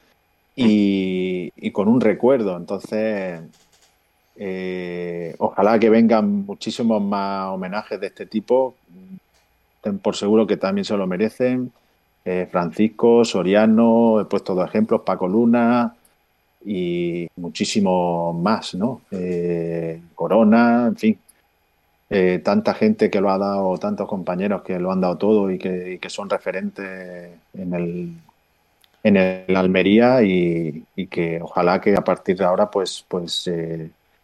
[0.57, 2.57] y, y con un recuerdo.
[2.57, 3.39] Entonces,
[4.37, 8.75] eh, ojalá que vengan muchísimos más homenajes de este tipo.
[9.81, 11.73] Ten por seguro que también se lo merecen.
[12.25, 15.95] Eh, Francisco, Soriano, he puesto dos ejemplos, Paco Luna
[16.65, 19.03] y muchísimos más, ¿no?
[19.11, 21.19] Eh, Corona, en fin.
[22.45, 25.99] Tanta gente que lo ha dado, tantos compañeros que lo han dado todo y que,
[26.09, 28.13] son referentes en el,
[29.03, 33.49] en el Almería y, y que ojalá que a partir de ahora pues, pues,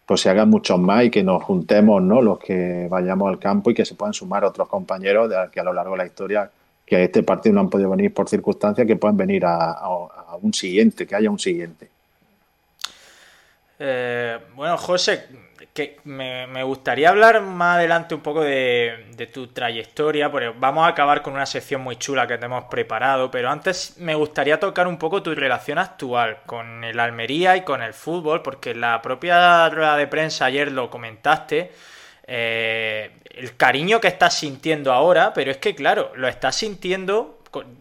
[0.09, 2.23] pues se hagan muchos más y que nos juntemos, ¿no?
[2.23, 5.63] Los que vayamos al campo y que se puedan sumar otros compañeros de, que a
[5.63, 6.51] lo largo de la historia
[6.87, 9.87] que a este partido no han podido venir por circunstancias, que puedan venir a,
[10.41, 11.91] un siguiente, que haya un siguiente.
[13.79, 15.29] Eh, bueno, José,
[15.73, 21.23] que me, gustaría hablar más adelante un poco de, tu trayectoria, porque vamos a acabar
[21.23, 24.99] con una sección muy chula que te hemos preparado, pero antes me gustaría tocar un
[24.99, 29.69] poco tu relación actual con el Almería y con el fútbol, porque en la propia
[29.69, 31.73] rueda de prensa ayer lo comentaste,
[32.27, 37.39] eh, el cariño que estás sintiendo ahora, pero es que claro, lo estás sintiendo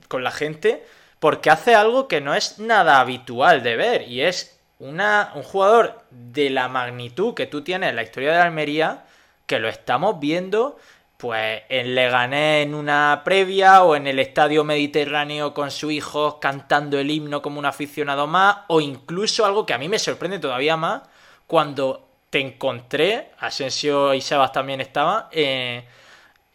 [0.07, 0.83] con la gente
[1.19, 6.01] porque hace algo que no es nada habitual de ver, y es una, un jugador
[6.11, 9.05] de la magnitud que tú tienes en la historia de Almería,
[9.45, 10.77] que lo estamos viendo
[11.17, 16.99] pues en Leganés en una previa o en el Estadio Mediterráneo con su hijo cantando
[16.99, 20.77] el himno como un aficionado más o incluso algo que a mí me sorprende todavía
[20.77, 21.01] más
[21.47, 25.85] cuando te encontré, Asensio y Sebas también estaban, eh,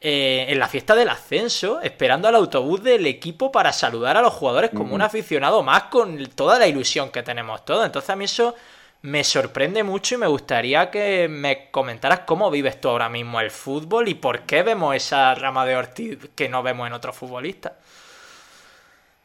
[0.05, 4.33] eh, en la fiesta del ascenso, esperando al autobús del equipo para saludar a los
[4.33, 7.87] jugadores como un aficionado más con toda la ilusión que tenemos todos.
[7.87, 8.57] Entonces a mí eso
[9.03, 13.53] me sorprende mucho y me gustaría que me comentaras cómo vives tú ahora mismo el
[13.53, 17.73] fútbol y por qué vemos esa rama de Ortiz que no vemos en otros futbolistas.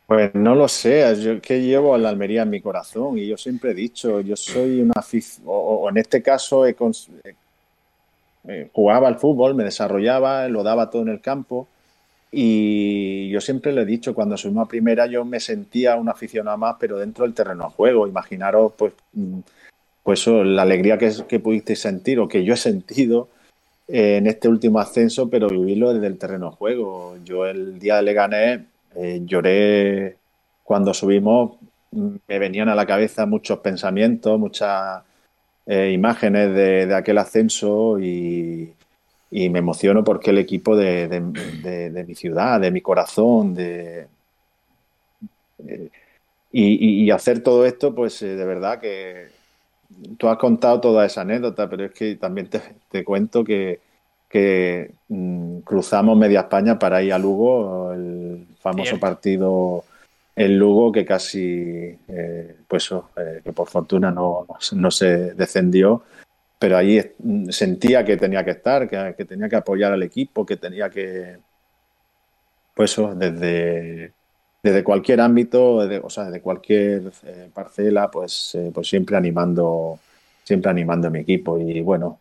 [0.06, 3.36] Pues no lo sé, yo que llevo a la Almería en mi corazón y yo
[3.36, 6.76] siempre he dicho, yo soy una aficionado, o, en este caso he,
[8.48, 11.68] eh, jugaba al fútbol, me desarrollaba, lo daba todo en el campo.
[12.32, 16.58] Y yo siempre le he dicho, cuando subimos a primera, yo me sentía un aficionado
[16.58, 18.08] más, pero dentro del terreno de juego.
[18.08, 19.40] Imaginaros, pues, mm,
[20.04, 23.30] pues la alegría que, que pudisteis sentir o que yo he sentido
[23.88, 27.18] eh, en este último ascenso, pero vivirlo desde el terreno de juego.
[27.24, 28.62] Yo el día de Leganés
[28.96, 30.18] eh, lloré
[30.64, 31.58] cuando subimos,
[31.92, 35.04] mm, me venían a la cabeza muchos pensamientos, muchas
[35.68, 38.74] eh, imágenes de, aquel ascenso y,
[39.30, 44.08] me emociono porque el equipo de, mi ciudad, de mi corazón, de,
[46.52, 49.28] y, hacer todo esto, pues eh, de verdad que
[50.18, 52.50] tú has contado toda esa anécdota, pero es que también
[52.90, 53.82] te, cuento que,
[55.10, 59.84] mm, cruzamos media España para ir a Lugo, el famoso partido
[60.38, 66.04] el Lugo que casi, eh, pues eh, que por fortuna no, no, se descendió,
[66.60, 67.02] pero ahí
[67.50, 71.38] sentía que tenía que estar, que, tenía que apoyar al equipo, que tenía que,
[72.76, 74.14] pues desde,
[74.62, 80.00] desde cualquier ámbito, o sea, desde cualquier eh, parcela, pues, pues siempre animando,
[80.44, 82.20] siempre animando a mi equipo y bueno.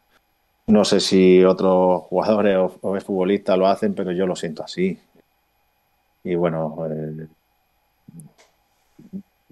[0.69, 4.99] No sé si otros jugadores o, o futbolistas lo hacen, pero yo lo siento así.
[6.25, 6.77] Y bueno,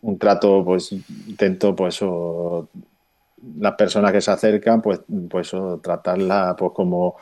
[0.05, 2.01] un trato, pues intento, pues,
[3.59, 7.17] las personas que se acercan, pues, pues tratarla, pues, como,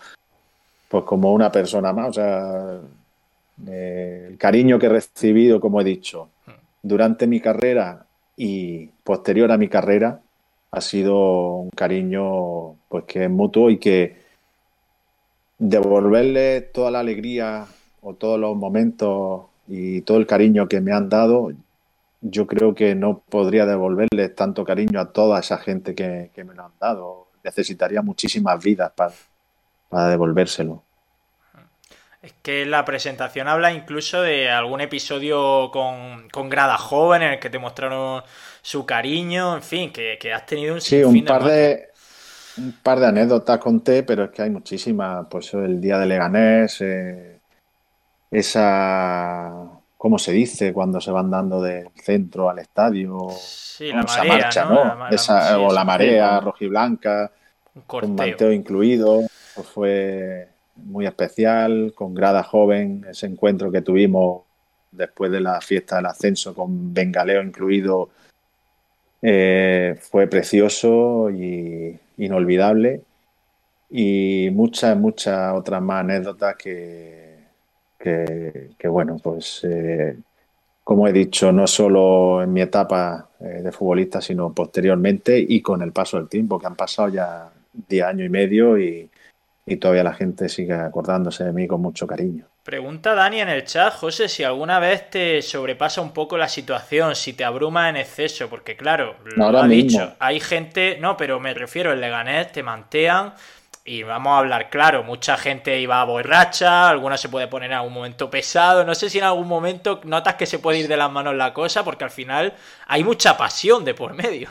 [0.89, 2.09] pues, como una persona más.
[2.11, 2.81] O sea,
[3.67, 6.29] el cariño que he recibido, como he dicho,
[6.83, 8.05] durante mi carrera
[8.37, 10.21] y posterior a mi carrera,
[10.73, 14.17] ha sido un cariño, pues, que es mutuo y que
[15.59, 17.67] devolverle toda la alegría
[18.01, 21.53] o todos los momentos y todo el cariño que me han dado,
[22.23, 26.65] yo creo que no podría devolverles tanto cariño a toda esa gente que, me lo
[26.65, 27.29] han dado.
[27.43, 29.13] Necesitaría muchísimas vidas para,
[29.89, 30.85] para devolvérselo.
[32.23, 37.41] Es que la presentación habla incluso de algún episodio con, con Grada Joven en el
[37.41, 38.23] que te mostraron
[38.63, 41.89] su cariño, en fin, que, has tenido un Sí, un par de,
[42.59, 45.27] un par de anécdotas conté, pero es que hay muchísimas.
[45.29, 47.41] Pues el día de Leganés, eh,
[48.31, 53.29] esa ¿cómo se dice cuando se van dando del centro al estadio?
[53.39, 55.65] Sí, la marea, marcha, ¿no?
[55.65, 57.31] o la marea rojiblanca,
[57.87, 59.21] con Mateo incluido,
[59.55, 64.43] pues fue muy especial, con grada joven, ese encuentro que tuvimos
[64.91, 68.11] después de la fiesta del ascenso con Bengaleo incluido,
[69.23, 73.03] eh, fue precioso y inolvidable.
[73.89, 76.57] Y muchas, muchas otras más anécdotas
[78.03, 80.17] que, que, bueno, pues eh,
[80.85, 85.83] como he dicho, no solo en mi etapa eh, de futbolista, sino posteriormente y con
[85.83, 87.51] el paso del tiempo, que han pasado ya
[87.89, 89.09] 10 años y medio y,
[89.81, 92.45] todavía la gente sigue acordándose de mí con mucho cariño.
[92.63, 97.17] Pregunta Dani en el chat, José, si alguna vez te sobrepasa un poco la situación,
[97.17, 101.55] si te abruma en exceso, porque claro, lo ha dicho, hay gente, no, pero me
[101.55, 103.33] refiero, el Leganés te mantean,
[103.85, 107.93] y vamos a hablar claro, mucha gente iba borracha, alguna se puede poner en algún
[107.93, 111.11] momento pesado, no sé si en algún momento notas que se puede ir de las
[111.11, 112.55] manos la cosa, porque al final
[112.87, 114.49] hay mucha pasión de por medio.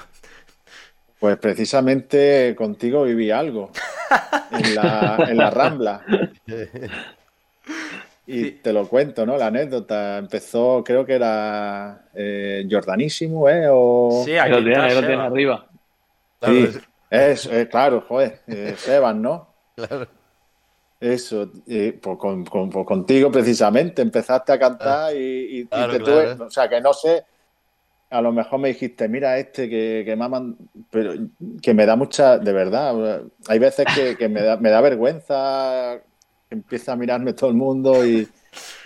[1.20, 3.72] Pues precisamente contigo viví algo
[4.52, 4.76] en
[5.38, 6.04] la, Rambla.
[8.26, 9.38] Y te lo cuento, ¿no?
[9.38, 13.68] La anécdota empezó, creo que era eh, Jordanísimo, ¿eh?
[13.70, 14.24] O...
[14.26, 15.68] Sí, aquí Ahí lo tiene, arriba.
[16.40, 16.80] Claro, Sí,
[17.12, 19.56] es- eh, claro, joder, eh, Seban, ¿no?
[19.76, 20.08] claro.
[21.00, 25.94] Eso, eh, pues con- con- pues contigo precisamente, empezaste a cantar y, y- y Claro,
[25.94, 26.36] te claro.
[26.38, 27.26] tuve- o sea, que no sé,
[28.12, 30.58] a lo mejor me dijiste, mira este que, que me ha man-
[30.92, 31.14] pero
[31.62, 36.02] que me da mucha, de verdad, hay veces que, que me, da, me da vergüenza,
[36.50, 38.34] empieza a mirarme todo el mundo y,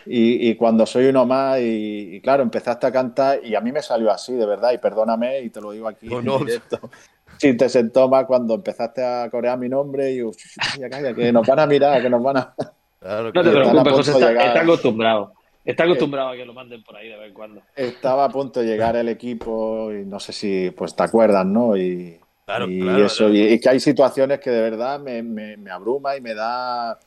[0.06, 3.72] y- y cuando soy uno más y, y claro, empezaste a cantar y a mí
[3.72, 6.40] me salió así, de verdad, y perdóname y te lo digo aquí No, en no.
[6.40, 6.92] directo.
[7.38, 11.46] Sí, te sentó más cuando empezaste a corear mi nombre y calla, calla, que nos
[11.46, 12.56] van a mirar, que nos van a...
[13.00, 14.48] Claro, No te preocupes, José, está, llegar.
[14.48, 15.34] está acostumbrado.
[15.64, 17.62] Está acostumbrado a que lo manden por ahí de vez en cuando.
[17.76, 21.78] Estaba a punto de llegar el equipo y no sé si pues te acuerdas, ¿no?
[21.78, 23.34] Y, Claro, y claro, eso, claro.
[23.34, 26.98] y, y que hay situaciones que de verdad me, me- me abruma y me da...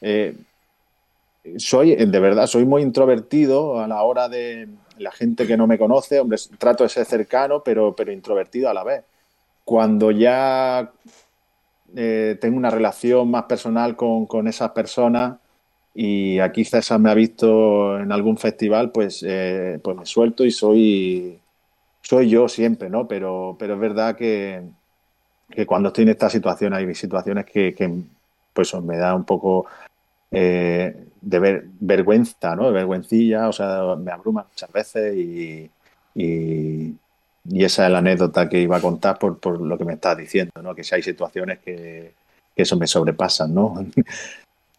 [0.00, 0.34] eh,
[1.56, 4.68] soy, de verdad, soy muy introvertido a la hora de
[4.98, 8.74] la gente que no me conoce, hombre, trato de ser cercano, pero, pero introvertido a
[8.74, 9.04] la vez.
[9.64, 10.92] Cuando ya
[11.96, 15.38] eh, tengo una relación más personal con, con esas personas
[15.94, 20.52] y aquí César me ha visto en algún festival, pues, eh, pues me suelto y
[20.52, 21.38] soy,
[22.02, 23.08] soy yo siempre, ¿no?
[23.08, 24.62] Pero, pero es verdad que,
[25.50, 27.74] que cuando estoy en esta situación hay situaciones que,
[28.52, 29.66] pues me da un poco
[30.30, 32.66] eh, de ver- vergüenza, ¿no?
[32.66, 35.70] De vergüencilla, o sea, me abruma muchas veces y,
[37.44, 40.16] y esa es la anécdota que iba a contar por, por lo que me estás
[40.16, 40.74] diciendo, ¿no?
[40.74, 42.12] Que si hay situaciones que,
[42.54, 43.74] que eso me sobrepasan, ¿no?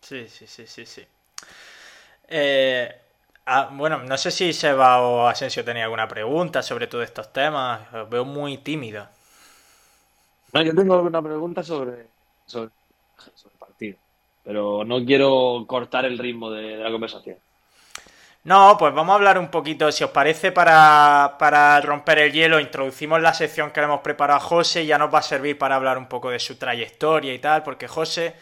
[0.02, 1.06] Sí, sí, sí, sí, sí.
[2.28, 2.94] Eh,
[3.46, 7.94] ah, bueno, no sé si Seba o Asensio tenía alguna pregunta sobre todos estos temas.
[7.94, 9.08] Os veo muy tímido.
[10.54, 12.08] No, yo tengo una pregunta sobre,
[12.46, 12.72] sobre,
[13.36, 13.98] sobre el partido,
[14.44, 17.38] pero no quiero cortar el ritmo de, de la conversación.
[18.44, 22.60] No, pues vamos a hablar un poquito, si os parece, para, para romper el hielo,
[22.60, 25.60] introducimos la sección que le hemos preparado a José y ya nos va a servir
[25.60, 28.34] para hablar un poco de su trayectoria y tal, porque José,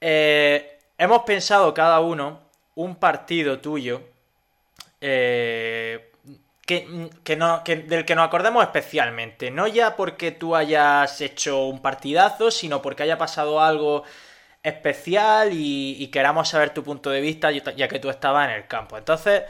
[0.00, 2.40] eh, hemos pensado cada uno
[2.74, 4.02] un partido tuyo
[5.00, 6.10] eh,
[6.66, 11.66] que, que no, que, del que nos acordemos especialmente, no ya porque tú hayas hecho
[11.66, 14.02] un partidazo, sino porque haya pasado algo
[14.64, 18.66] especial y, y queramos saber tu punto de vista ya que tú estabas en el
[18.66, 18.98] campo.
[18.98, 19.44] Entonces,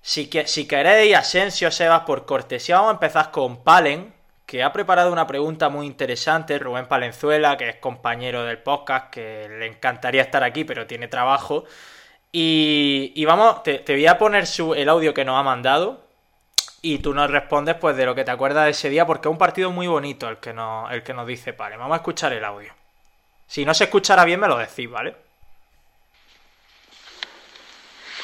[0.00, 4.12] si, si queréis, Asensio, Sebas, por cortesía, vamos a empezar con Palen,
[4.46, 9.48] que ha preparado una pregunta muy interesante, Rubén Palenzuela, que es compañero del podcast, que
[9.48, 11.64] le encantaría estar aquí, pero tiene trabajo.
[12.32, 16.04] Y, vamos, te, te, voy a poner su, el audio que nos ha mandado
[16.82, 19.32] y tú nos respondes pues de lo que te acuerdas de ese día, porque es
[19.32, 21.78] un partido muy bonito el que nos, el que nos dice Palen.
[21.78, 22.83] Vamos a escuchar el audio.
[23.46, 25.14] Si no se escuchara bien, me lo decís, ¿vale?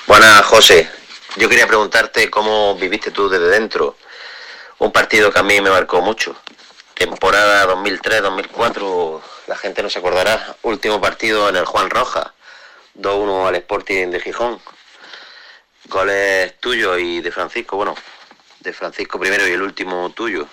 [0.06, 0.90] Buenas, José.
[1.36, 3.96] Yo quería preguntarte cómo viviste tú desde dentro
[4.80, 6.34] un partido que a mí me marcó mucho.
[6.94, 10.56] Temporada 2003-2004, la gente no se acordará.
[10.62, 12.34] Último partido en el Juan Roja,
[12.96, 14.60] 2-1 al Sporting de Gijón.
[15.84, 17.94] Goles tuyos y de Francisco, bueno,
[18.60, 20.46] de Francisco primero y el último tuyo.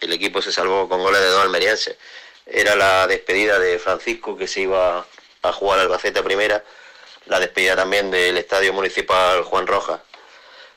[0.00, 1.96] El equipo se salvó con goles de dos almerienses.
[2.46, 5.06] Era la despedida de Francisco que se iba
[5.42, 6.62] a jugar al Albacete primera
[7.26, 10.00] la despedida también del Estadio Municipal Juan Rojas.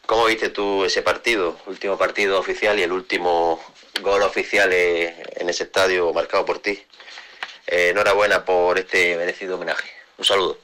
[0.05, 1.57] ¿Cómo viste tú ese partido?
[1.65, 3.59] Último partido oficial y el último
[4.01, 6.79] gol oficial en ese estadio marcado por ti.
[7.65, 9.89] Eh, enhorabuena por este merecido homenaje.
[10.17, 10.59] Un saludo.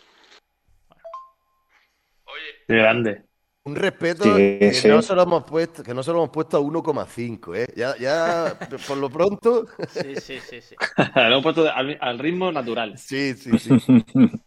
[2.68, 3.24] Grande.
[3.64, 4.88] Un respeto Sí, que, sí.
[4.88, 7.68] No se lo hemos puesto, que no se lo hemos puesto a 1,5, ¿eh?
[7.76, 8.57] Ya, ya,
[8.88, 9.68] por lo pronto.
[9.89, 10.62] Sí, sí, sí.
[10.62, 10.76] sí.
[11.16, 12.97] Lo hemos puesto al, al ritmo natural.
[12.97, 13.70] Sí, sí, sí.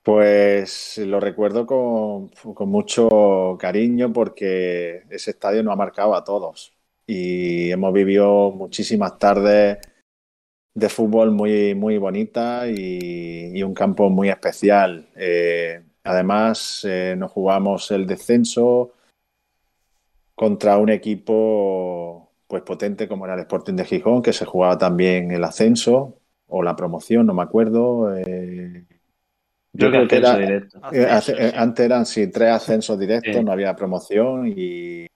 [0.00, 6.72] Pues lo recuerdo con, con, mucho cariño porque ese estadio nos ha marcado a todos
[7.06, 9.76] y hemos vivido muchísimas tardes
[10.72, 15.10] de fútbol muy, muy bonitas y, y, un campo muy especial.
[15.14, 18.92] Eh, además, eh, nos jugamos el descenso
[20.34, 25.30] contra un equipo pues potente como era el Sporting de Gijón, que se jugaba también
[25.30, 28.16] el ascenso o la promoción, no me acuerdo.
[28.16, 28.86] Eh,
[29.72, 30.78] yo creo que era, directo.
[30.82, 31.52] Ascenso, sí.
[31.54, 33.44] Antes eran sí, tres ascensos directos, sí.
[33.44, 35.06] no había promoción y,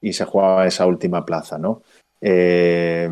[0.00, 1.82] y, se jugaba esa última plaza, ¿no?
[2.20, 3.10] Eh,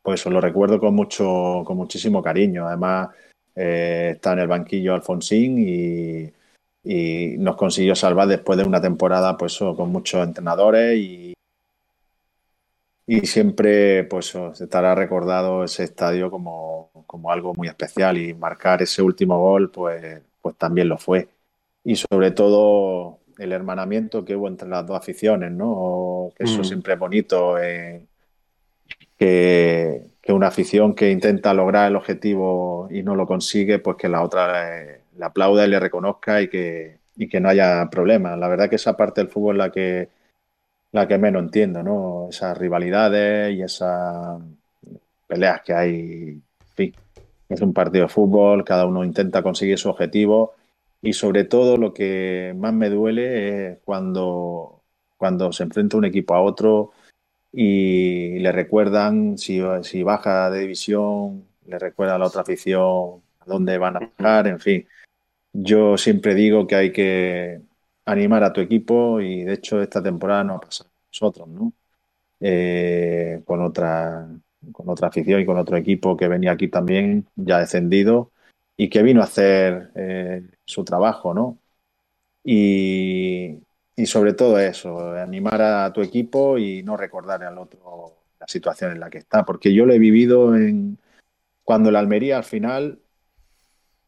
[0.00, 2.66] pues eso lo recuerdo con mucho, con muchísimo cariño.
[2.66, 3.08] Además,
[3.54, 6.32] eh, está en el banquillo Alfonsín y,
[6.84, 11.34] y, nos consiguió salvar después de una temporada, pues con muchos entrenadores y,
[13.06, 19.02] y siempre, pues estará recordado ese estadio como como algo muy especial y marcar ese
[19.02, 21.28] último gol, pues pues también lo fue.
[21.84, 26.30] Y sobre todo el hermanamiento que hubo entre las dos aficiones, ¿no?
[26.36, 26.64] Que eso Mm.
[26.64, 28.06] siempre es bonito, eh,
[29.22, 34.08] que, que una afición que intenta lograr el objetivo y no lo consigue, pues que
[34.08, 38.36] la otra eh, le aplauda y le reconozca y que, y que no haya problemas.
[38.36, 40.08] La verdad que esa parte del fútbol es la que,
[40.90, 42.26] la que menos entiendo, ¿no?
[42.30, 44.40] Esas rivalidades y esas
[45.28, 45.90] peleas que hay.
[45.90, 46.94] En fin,
[47.48, 50.54] es un partido de fútbol, cada uno intenta conseguir su objetivo
[51.00, 54.80] y sobre todo lo que más me duele es cuando,
[55.16, 56.90] cuando se enfrenta un equipo a otro
[57.52, 63.44] y le recuerdan si, si baja de división, le recuerda a la otra afición a
[63.46, 64.88] dónde van a bajar, en fin.
[65.52, 67.60] Yo siempre digo que hay que
[68.06, 71.72] animar a tu equipo y de hecho esta temporada no ha pasado a nosotros, ¿no?
[72.40, 74.28] Eh, con otra
[74.72, 78.32] con otra afición y con otro equipo que venía aquí también ya descendido
[78.76, 81.58] y que vino a hacer eh, su trabajo, ¿no?
[82.44, 83.58] Y,
[83.96, 88.92] y, sobre todo eso, animar a tu equipo y no recordar al otro la situación
[88.92, 90.98] en la que está, porque yo lo he vivido en
[91.62, 92.98] cuando la Almería al final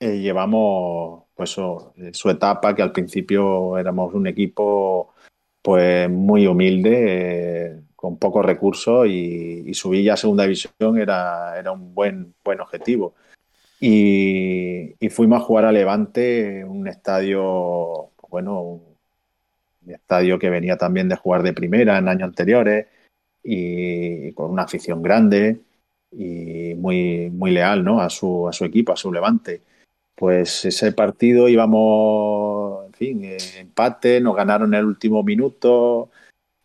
[0.01, 5.14] eh, llevamos pues oh, su etapa que al principio éramos un equipo
[5.62, 11.59] pues muy humilde eh, con pocos recursos y, y, subir ya a segunda división era,
[11.59, 13.14] era un buen, buen objetivo.
[13.80, 18.82] Y, y, fuimos a jugar a Levante, un estadio, bueno,
[19.93, 22.87] estadio que venía también de jugar de primera en años anteriores
[23.43, 25.61] y con una afición grande
[26.11, 28.01] y muy, muy leal ¿no?
[28.01, 29.62] a, su, a su equipo, a su Levante.
[30.14, 36.11] Pues ese partido íbamos, en fin, empate, nos ganaron en el último minuto,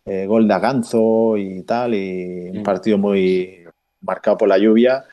[0.04, 3.64] eh, gol de Aganzo y tal, y un partido muy
[4.00, 5.04] marcado por la lluvia.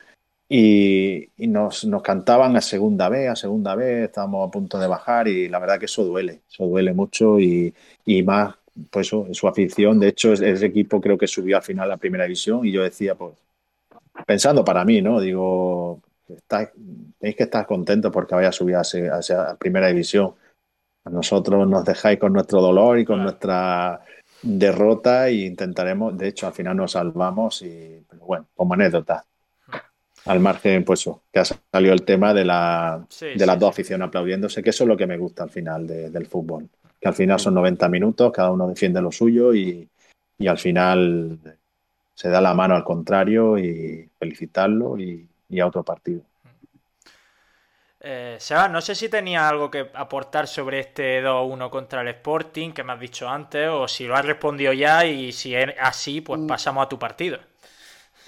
[0.48, 4.86] Y, y nos, nos, cantaban a segunda vez, a segunda vez, estábamos a punto de
[4.86, 7.74] bajar y la verdad que eso duele, eso duele mucho y,
[8.06, 8.54] y más,
[8.90, 11.96] pues eso, su afición, de hecho ese equipo creo que subió al final a la
[11.98, 13.34] primera división y yo decía, pues,
[14.26, 15.20] pensando para mí, ¿no?
[15.20, 16.70] Digo, está,
[17.18, 20.34] tenéis que estar contentos porque vaya a subir a, a, a primera división.
[21.04, 24.00] A nosotros nos dejáis con nuestro dolor y con nuestra
[24.42, 29.24] derrota y intentaremos, de hecho al final nos salvamos y, pero bueno, como anécdota.
[30.28, 33.60] Al margen, pues eso, que ha salido el tema de, la, sí, de las sí,
[33.60, 36.68] dos aficiones aplaudiéndose, que eso es lo que me gusta al final de, del fútbol.
[37.00, 39.88] Que al final son 90 minutos, cada uno defiende lo suyo y,
[40.38, 41.38] y al final
[42.14, 46.22] se da la mano al contrario y felicitarlo y, y a otro partido.
[48.00, 52.72] Eh, Seba, no sé si tenía algo que aportar sobre este 2-1 contra el Sporting
[52.72, 56.20] que me has dicho antes, o si lo has respondido ya y si es así,
[56.20, 57.38] pues pasamos a tu partido.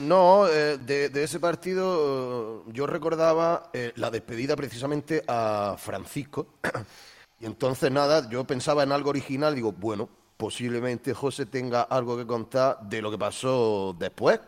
[0.00, 6.46] No, eh, de, de, ese partido yo recordaba eh, la despedida precisamente a Francisco.
[7.42, 12.26] Y entonces nada, yo pensaba en algo original, digo, bueno, posiblemente José tenga algo que
[12.26, 14.38] contar de lo que pasó después,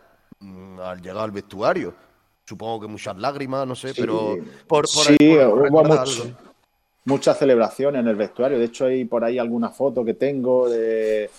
[0.40, 1.94] mm, al llegar al vestuario.
[2.44, 4.00] Supongo que muchas lágrimas, no sé, sí.
[4.02, 4.36] pero
[4.66, 6.36] por, por sí, por hubo mucho,
[7.06, 8.58] muchas celebraciones en el vestuario.
[8.58, 11.30] De hecho, hay por ahí alguna foto que tengo de,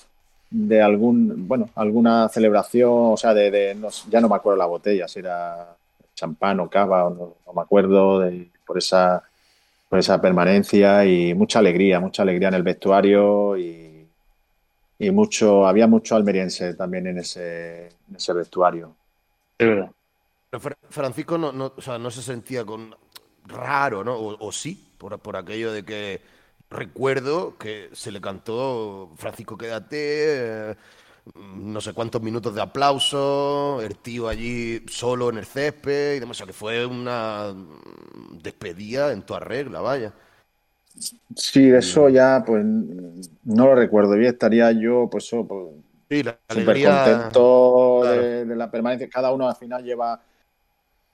[0.53, 4.67] de algún, bueno, alguna celebración, o sea, de, de no, ya no me acuerdo la
[4.67, 5.75] botella, si era
[6.13, 9.23] champán o cava, o no, no me acuerdo, de, por esa
[9.93, 14.07] por esa permanencia y mucha alegría, mucha alegría en el vestuario y,
[14.97, 18.95] y mucho, había mucho almeriense también en ese, en ese vestuario.
[19.55, 19.91] Es verdad.
[20.89, 22.95] Francisco no, no, o sea, no se sentía con
[23.45, 24.15] raro, ¿no?
[24.15, 26.21] O, o sí, por, por, aquello de que
[26.73, 30.75] recuerdo que se le cantó Francisco quédate, eh,
[31.55, 36.37] no sé cuántos minutos de aplauso, el tío allí solo en el césped y demás,
[36.37, 37.53] o sea, que fue una
[38.41, 40.13] despedida en toda regla, vaya.
[41.35, 45.69] Sí, eso ya, pues no lo recuerdo bien, estaría yo, pues, oh, pues
[46.09, 48.21] sí, la contento claro.
[48.21, 49.09] de, de la permanencia.
[49.09, 50.21] Cada uno al final lleva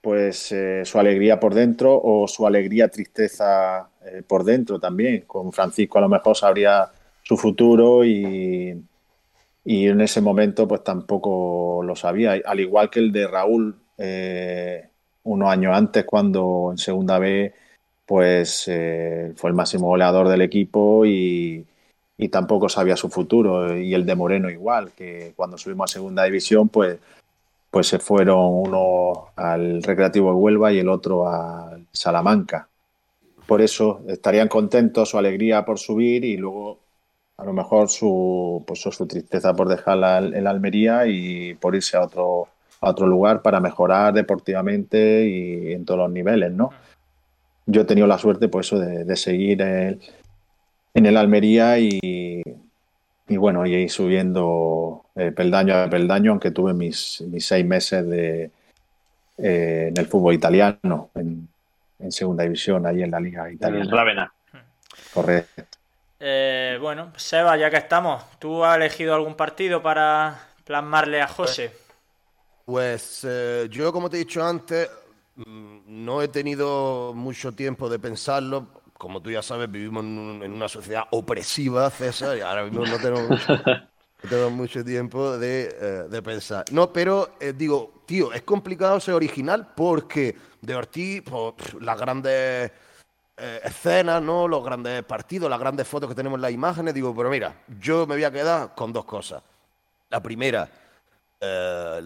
[0.00, 5.24] pues eh, su alegría por dentro o su alegría tristeza eh, por dentro también.
[5.26, 6.90] Con Francisco a lo mejor sabría
[7.22, 8.82] su futuro y,
[9.64, 12.40] y, en ese momento pues tampoco lo sabía.
[12.44, 14.88] Al igual que el de Raúl eh,
[15.24, 17.54] unos años antes cuando en segunda B
[18.06, 21.64] pues eh, fue el máximo goleador del equipo y,
[22.18, 23.78] y tampoco sabía su futuro.
[23.78, 26.98] Y el de Moreno igual, que cuando subimos a segunda división pues
[27.70, 32.69] pues se fueron uno al Recreativo de Huelva y el otro a Salamanca.
[33.50, 36.78] Por eso estarían contentos, su alegría por subir y luego
[37.36, 41.96] a lo mejor su, pues, su tristeza por dejar la, el Almería y por irse
[41.96, 42.46] a otro,
[42.80, 46.70] a otro lugar para mejorar deportivamente y en todos los niveles, ¿no?
[47.66, 49.98] yo he tenido la suerte, pues eso, de, seguir en
[50.94, 51.98] el Almería y,
[53.28, 58.06] y bueno, y ir subiendo eh, peldaño a peldaño, aunque tuve mis, mis seis meses
[58.06, 58.52] de,
[59.38, 61.48] eh, en el fútbol italiano, en,
[62.08, 64.32] segunda división, ahí en la liga italiana.
[65.12, 65.64] Correcto.
[66.18, 71.72] Eh, bueno, Seba, ya que estamos, ¿tú has elegido algún partido para plasmarle a José?
[72.64, 73.26] Pues
[73.70, 74.88] yo, como te he dicho antes,
[75.36, 78.82] mm, no he tenido mucho tiempo de pensarlo.
[78.98, 82.98] Como tú ya sabes, vivimos en, una sociedad opresiva, César, y ahora mismo no
[84.28, 86.64] tengo mucho, tiempo de, de, pensar.
[86.72, 92.70] No, pero digo, tío, es complicado ser original porque de Ortiz, pues, las grandes
[93.42, 94.46] eh, escenas, ¿no?
[94.46, 98.06] Los grandes partidos, las grandes fotos que tenemos en las imágenes, digo, pero mira, yo
[98.06, 99.42] me voy a quedar con dos cosas.
[100.10, 100.68] La primera,
[101.40, 102.02] eh,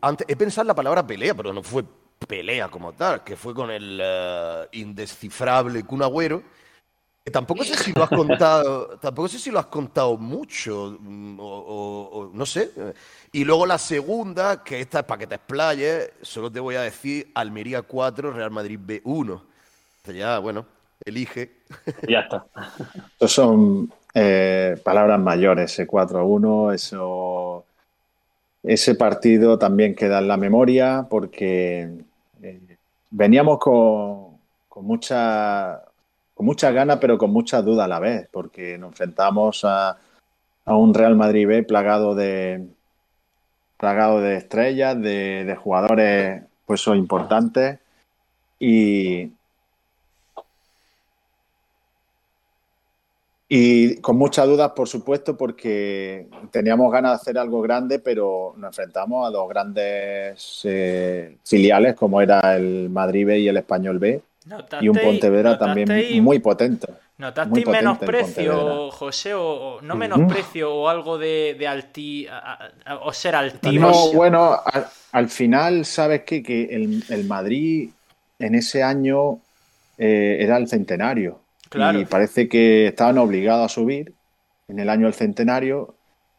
[0.00, 1.84] antes, he pensado en la palabra pelea, pero no fue
[2.26, 4.02] pelea como tal, que fue con el
[4.72, 6.42] indescifrable Kun Agüero
[7.30, 12.30] Tampoco sé si lo has contado, tampoco sé si lo has contado mucho, mm, o,
[12.34, 12.70] no sé.
[13.30, 16.80] Y luego la segunda, que esta es para que te explayes, solo te voy a
[16.80, 19.40] decir Almería 4, Real Madrid B1.
[20.12, 20.66] ya, bueno,
[21.04, 21.58] elige.
[22.08, 22.44] Ya está.
[23.12, 27.64] Estos son eh, palabras mayores, ese 4-1, eso...
[28.64, 31.90] Ese partido también queda en la memoria porque
[32.42, 32.60] eh,
[33.10, 35.82] veníamos con, con mucha
[36.42, 39.98] muchas ganas, pero con muchas dudas a la vez, porque nos enfrentamos a,
[40.66, 42.66] un Real Madrid B plagado de
[43.78, 47.78] plagado de estrellas, de, jugadores pues importantes.
[48.58, 49.32] Y
[53.54, 58.68] y con muchas dudas, por supuesto, porque teníamos ganas de hacer algo grande, pero nos
[58.68, 64.22] enfrentamos a dos grandes eh, filiales como era el Madrid B y el Español B
[64.80, 66.88] y un Pontevedra también muy potente.
[67.18, 72.26] ¿Notaste menosprecio, José, o, no menosprecio o algo de, de alti,
[73.02, 73.90] o ser altivo?
[73.90, 74.58] No, bueno,
[75.12, 76.42] al, final, ¿sabes qué?
[76.42, 76.64] Que
[77.08, 77.90] el, Madrid
[78.38, 79.38] en ese año
[79.98, 81.38] eh, era el centenario.
[81.94, 84.12] Y parece que estaban obligados a subir
[84.68, 85.94] en el año del centenario.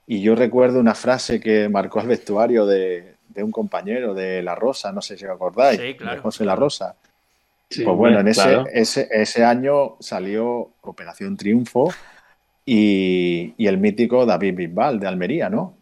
[0.05, 4.91] Y yo recuerdo una frase que marcó el vestuario de, un compañero de La Rosa,
[4.91, 6.95] no sé si os acordáis, de José La Rosa
[7.83, 11.91] pues bueno, en ese, ese, año salió Operación Triunfo
[12.65, 15.77] y, el mítico David Bisbal de Almería, ¿no?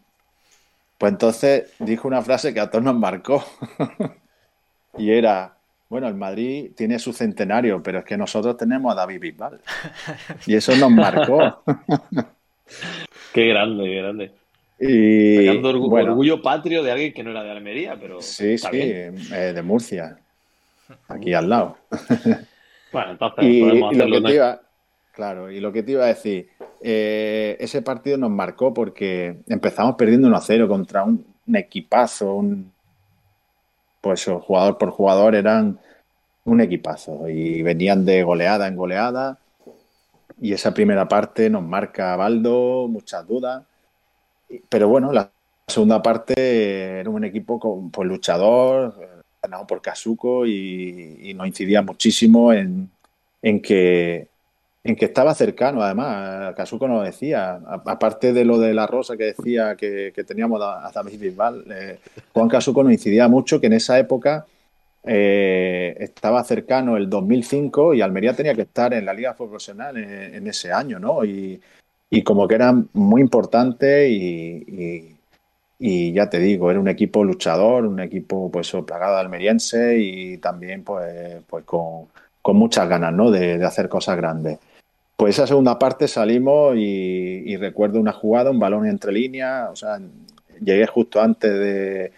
[0.98, 3.44] Pues entonces dijo una frase que a todos nos marcó.
[4.98, 5.56] y era,
[5.88, 9.60] bueno, el Madrid tiene su centenario, pero es que nosotros tenemos a David Bisbal.
[10.46, 11.62] Y eso nos marcó.
[13.34, 14.32] qué grande, qué grande.
[14.78, 18.20] Y orgullo patrio de alguien que no era de Almería, pero.
[18.20, 20.18] Sí, sí, eh, de Murcia
[21.08, 21.76] aquí al lado.
[22.92, 24.60] Bueno, entonces y, lo que te iba,
[25.12, 26.48] Claro, y lo que te iba a decir,
[26.82, 31.24] eh, ese partido nos marcó porque empezamos perdiendo 1-0 contra un,
[31.54, 32.72] equipazo, un,
[34.00, 35.78] pues jugador por jugador eran
[36.44, 39.38] un equipazo y venían de goleada en goleada
[40.40, 43.62] y esa primera parte nos marca Baldo, muchas dudas,
[44.68, 45.30] pero bueno, la
[45.66, 52.52] segunda parte era un equipo con, pues, luchador, ganado por Kazuko y, nos incidía muchísimo
[52.52, 52.90] en,
[53.60, 54.28] que
[54.82, 59.76] que estaba cercano, además, Kazuko nos decía, aparte de lo de la rosa que decía
[59.76, 61.98] que, teníamos a, David Bisbal, eh,
[62.32, 64.46] Juan Kazuko nos incidía mucho que en esa época
[65.04, 70.46] eh, estaba cercano el 2005 y Almería tenía que estar en la Liga Profesional en,
[70.46, 71.24] ese año, ¿no?
[71.24, 71.60] Y,
[72.24, 75.11] como que era muy importante y
[76.12, 80.84] ya te digo, era un equipo luchador, un equipo pues plagado de almeriense y también
[80.84, 82.08] pues, pues con,
[82.56, 83.32] muchas ganas ¿no?
[83.32, 84.60] de, hacer cosas grandes.
[85.16, 90.00] Pues esa segunda parte salimos y, recuerdo una jugada, un balón entre líneas, o sea,
[90.60, 92.12] llegué justo antes de,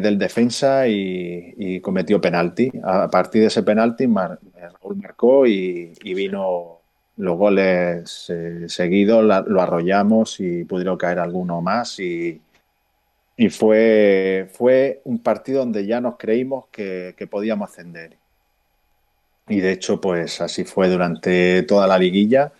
[0.00, 2.72] del defensa y, cometió penalti.
[2.82, 6.81] A partir de ese penalti Raúl marcó y vino
[7.22, 12.40] los goles eh, seguidos lo arrollamos y pudieron caer alguno más y,
[13.36, 18.16] y fue, fue un partido donde ya nos creímos que, podíamos ascender.
[19.48, 22.52] Y de hecho, pues así fue durante toda la liguilla.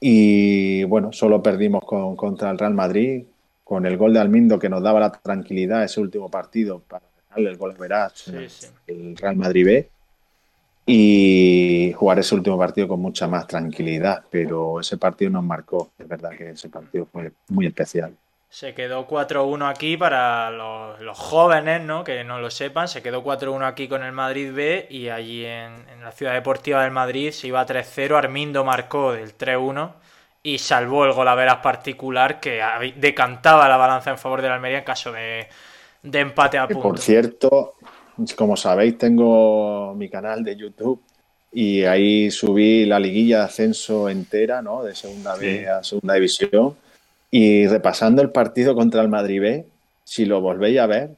[0.00, 3.24] Y bueno, solo perdimos con, contra el Real Madrid,
[3.62, 7.50] con el gol de Almindo que nos daba la tranquilidad ese último partido para darle
[7.50, 8.28] el gol veraz
[8.86, 9.90] el Real Madrid B
[10.86, 16.06] y jugar ese último partido con mucha más tranquilidad, pero ese partido nos marcó, es
[16.06, 18.14] verdad que ese partido fue muy especial.
[18.54, 22.04] Se quedó 4-1 aquí para los, jóvenes, ¿no?
[22.04, 22.86] Que no lo sepan.
[22.86, 26.92] Se quedó 4-1 aquí con el Madrid B y allí en, la Ciudad Deportiva del
[26.92, 28.16] Madrid se iba 3-0.
[28.16, 29.94] Armindo marcó del 3-1
[30.44, 32.62] y salvó el gol a veras particular que
[32.94, 35.48] decantaba la balanza en favor de la Almería en caso de,
[36.04, 36.80] empate a punto.
[36.80, 37.74] Por cierto,
[38.36, 41.00] como sabéis, tengo mi canal de YouTube
[41.52, 44.82] y ahí subí la liguilla de ascenso entera, ¿no?
[44.82, 46.76] De segunda B a segunda división
[47.30, 49.66] y repasando el partido contra el Madrid B,
[50.04, 51.10] si lo volvéis a ver,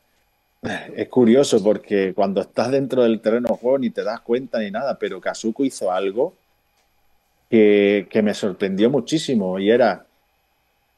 [0.97, 4.71] es curioso porque cuando estás dentro del terreno de juego ni te das cuenta ni
[4.71, 6.35] nada, pero Kazuko hizo algo
[7.51, 10.07] que, me sorprendió muchísimo y era,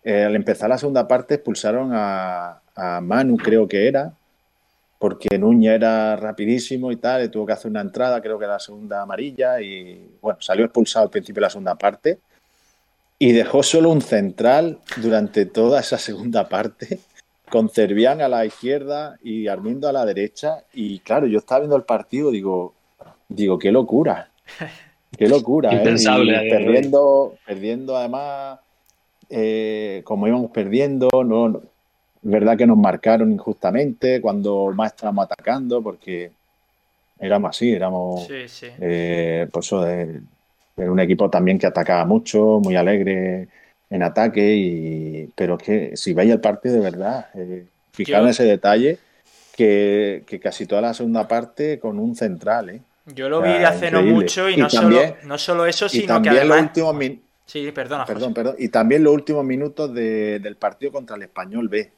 [0.05, 2.61] eh, al empezar la segunda parte expulsaron a,
[3.03, 4.13] Manu, creo que era,
[4.99, 8.55] porque Nuña era rapidísimo y tal, y tuvo que hacer una entrada, creo que era
[8.55, 12.19] la segunda amarilla, y bueno, salió expulsado al principio de la segunda parte
[13.19, 17.01] y dejó solo un central durante toda esa segunda parte,
[17.51, 20.65] con Cervián a la izquierda y Armindo a la derecha.
[20.73, 22.75] Y claro, yo estaba viendo el partido, digo,
[23.29, 24.31] digo, qué locura.
[25.17, 25.71] Qué locura.
[25.73, 25.77] ¿eh?
[25.77, 26.49] Impensable.
[26.49, 28.61] perdiendo, perdiendo además,
[29.31, 31.61] eh, como íbamos perdiendo, no,
[32.23, 36.31] verdad que nos marcaron injustamente cuando más estábamos atacando, porque
[37.19, 38.67] éramos así, éramos sí, sí.
[38.81, 40.21] Eh, pues eso de
[40.79, 43.49] era un equipo también que atacaba mucho, muy alegre
[43.91, 48.31] en ataque, y, pero es que si veis el partido de verdad, eh, fijaros en
[48.31, 48.99] ese detalle
[49.57, 52.71] que, casi toda la segunda parte con un central.
[52.71, 52.81] ¿eh?
[53.07, 56.59] Yo lo vi hace no mucho y, no, solo, no solo eso, sino que además...
[56.59, 58.05] Los últimos sí, perdona.
[58.05, 58.55] Perdón, perdón.
[58.59, 61.91] Y también los últimos minutos del partido contra el Español B,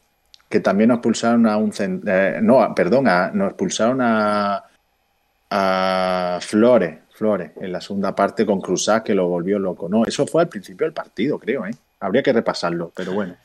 [0.50, 1.72] que también nos expulsaron a un...
[2.06, 4.64] Eh, no, perdón, nos expulsaron a,
[5.48, 9.88] a Flores Flores en la segunda parte con Cruzá que lo volvió loco.
[9.88, 11.70] No, eso fue al principio del partido, creo, ¿eh?
[12.00, 13.36] Habría que repasarlo, pero bueno.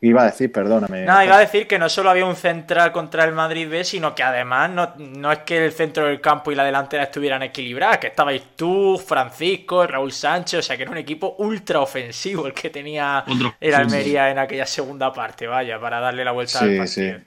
[0.00, 1.04] Iba a decir, perdóname.
[1.04, 4.14] No, iba a decir que no solo había un central contra el Madrid B, sino
[4.14, 8.08] que además no, es que el centro del campo y la delantera estuvieran equilibradas, que
[8.08, 12.70] estabais tú, Francisco, Raúl Sánchez, o sea que era un equipo ultra ofensivo el que
[12.70, 13.24] tenía
[13.60, 17.20] el Almería en aquella segunda parte, vaya, para darle la vuelta al partido.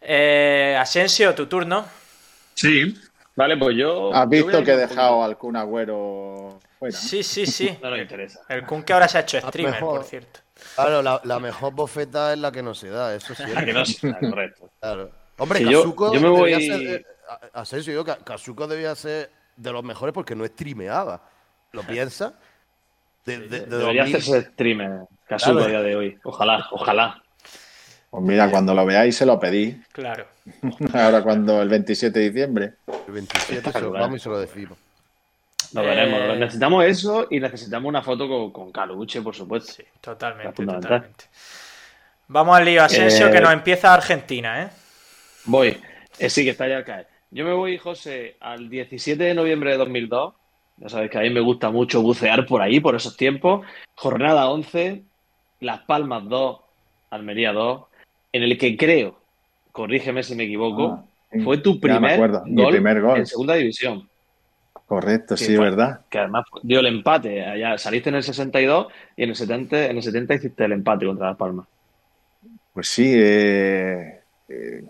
[0.00, 1.84] Eh, Asensio, tu turno.
[2.54, 2.94] Sí,
[3.36, 4.12] Vale, pues yo.
[4.14, 6.96] ¿Has visto que he dejado al Kun Agüero fuera?
[6.96, 7.78] Sí, sí, sí.
[7.82, 8.40] no nos interesa.
[8.48, 10.40] El Kun que ahora se ha hecho streamer, por cierto.
[10.76, 13.42] Claro, la, mejor bofeta es la que no se da, eso sí.
[13.54, 14.70] La que no se da, correcto.
[14.78, 15.10] Claro.
[15.38, 16.52] Hombre, Kazuko yo, me voy...
[16.52, 16.88] debía ser.
[16.88, 17.06] Eh,
[17.54, 21.22] Asensio, yo, Kazuko debía ser de los mejores porque no streameaba.
[21.72, 22.34] ¿Lo piensa?
[23.24, 26.18] De, de, debería hacerse streamer, Kazuko a día de hoy.
[26.22, 27.22] Ojalá, ojalá.
[28.10, 29.80] Pues mira, cuando lo veáis se lo pedí.
[29.92, 30.26] Claro.
[30.94, 32.74] Ahora cuando el 27 de diciembre.
[33.06, 34.78] El 27 se lo vamos y se lo decimos.
[35.72, 36.20] Lo veremos.
[36.20, 39.72] Eh, necesitamos eso y necesitamos una foto con, con Caluche, por supuesto.
[39.72, 41.24] Sí, totalmente, totalmente.
[42.28, 44.68] Vamos al lío, Asensio, que eh, nos empieza Argentina, ¿eh?
[45.44, 45.76] Voy.
[46.18, 47.06] Eh, sí, que está ya al caer.
[47.30, 50.34] Yo me voy, José, al 17 de noviembre de 2002.
[50.78, 53.66] Ya sabéis que a mí me gusta mucho bucear por ahí, por esos tiempos.
[53.94, 55.02] Jornada 11,
[55.60, 56.60] Las Palmas 2,
[57.10, 57.82] Almería 2,
[58.32, 59.18] en el que creo,
[59.72, 64.08] corrígeme si me equivoco, ah, fue tu primer, gol en segunda división.
[64.86, 66.00] Correcto, sí, verdad.
[66.08, 67.44] Que además dio el empate.
[67.44, 71.06] Allá saliste en el 62 y en el 70, en el 70 hiciste el empate
[71.06, 71.66] contra Las Palmas.
[72.72, 74.84] Pues sí, eh, eh,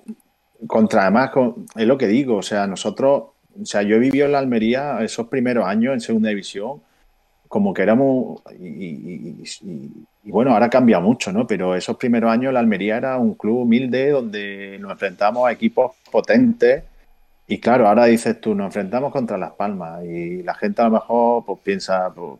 [0.67, 1.31] contra además,
[1.77, 3.23] es lo que digo, o sea, nosotros,
[3.61, 6.83] o sea, yo he vivido en la Almería esos primeros años en segunda división
[7.49, 9.45] como que éramos, y,
[10.25, 11.47] bueno, ahora cambia mucho, ¿no?
[11.47, 15.93] Pero esos primeros años la Almería era un club humilde donde nos enfrentamos a equipos
[16.11, 16.83] potentes
[17.47, 20.93] y claro, ahora dices tú, nos enfrentamos contra Las Palmas y la gente a lo
[20.93, 22.39] mejor pues piensa, pues,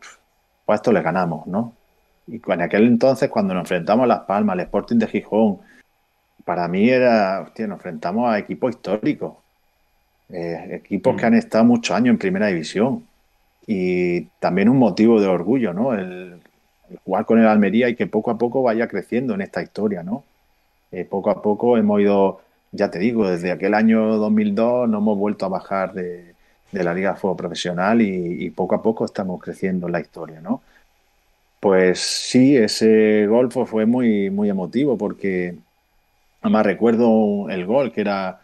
[0.65, 1.73] pues esto le ganamos, ¿no?
[2.27, 5.59] Y en aquel entonces cuando nos enfrentamos a Las Palmas, al Sporting de Gijón,
[6.45, 9.35] para mí era, hostia, nos enfrentamos a equipos históricos,
[10.29, 11.27] eh, equipos que mm.
[11.27, 13.05] han estado muchos años en primera división
[13.65, 15.93] y también un motivo de orgullo, ¿no?
[15.93, 16.39] El,
[17.03, 20.23] jugar con el Almería y que poco a poco vaya creciendo en esta historia, ¿no?
[20.91, 22.41] Eh, poco a poco hemos ido,
[22.71, 26.35] ya te digo, desde aquel año 2002 no hemos vuelto a bajar de,
[26.71, 30.61] la Liga de Fútbol Profesional y, poco a poco estamos creciendo en la historia, ¿no?
[31.59, 35.55] Pues sí, ese gol fue muy, muy emotivo porque
[36.41, 38.41] además recuerdo el gol, que era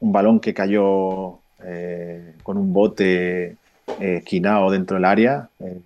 [0.00, 3.56] un balón que cayó eh, con un bote eh,
[4.18, 5.80] esquinado dentro del área, eh,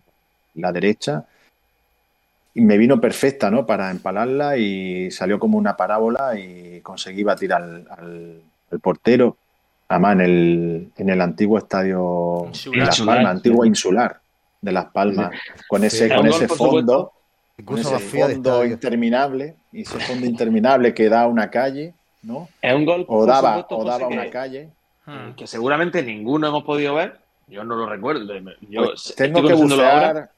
[0.54, 1.26] la derecha,
[2.54, 3.64] y me vino perfecta ¿no?
[3.66, 8.42] para empalarla y salió como una parábola y conseguí batir al, al,
[8.80, 9.36] portero,
[9.88, 14.20] además en el, en el antiguo estadio de Las Palmas, antiguo insular
[14.60, 15.30] de Las Palmas,
[15.68, 17.12] con ese, con ese fondo.
[17.64, 22.48] con ese fondo interminable, y ese fondo interminable que da a una calle, ¿no?
[22.60, 24.68] Es un gol, O daba, supuesto, o daba que- una calle.
[25.06, 25.32] Hmm.
[25.34, 27.18] que seguramente ninguno hemos podido ver.
[27.48, 28.32] Yo no lo recuerdo.
[28.68, 30.30] Yo Pues tengo que bucear,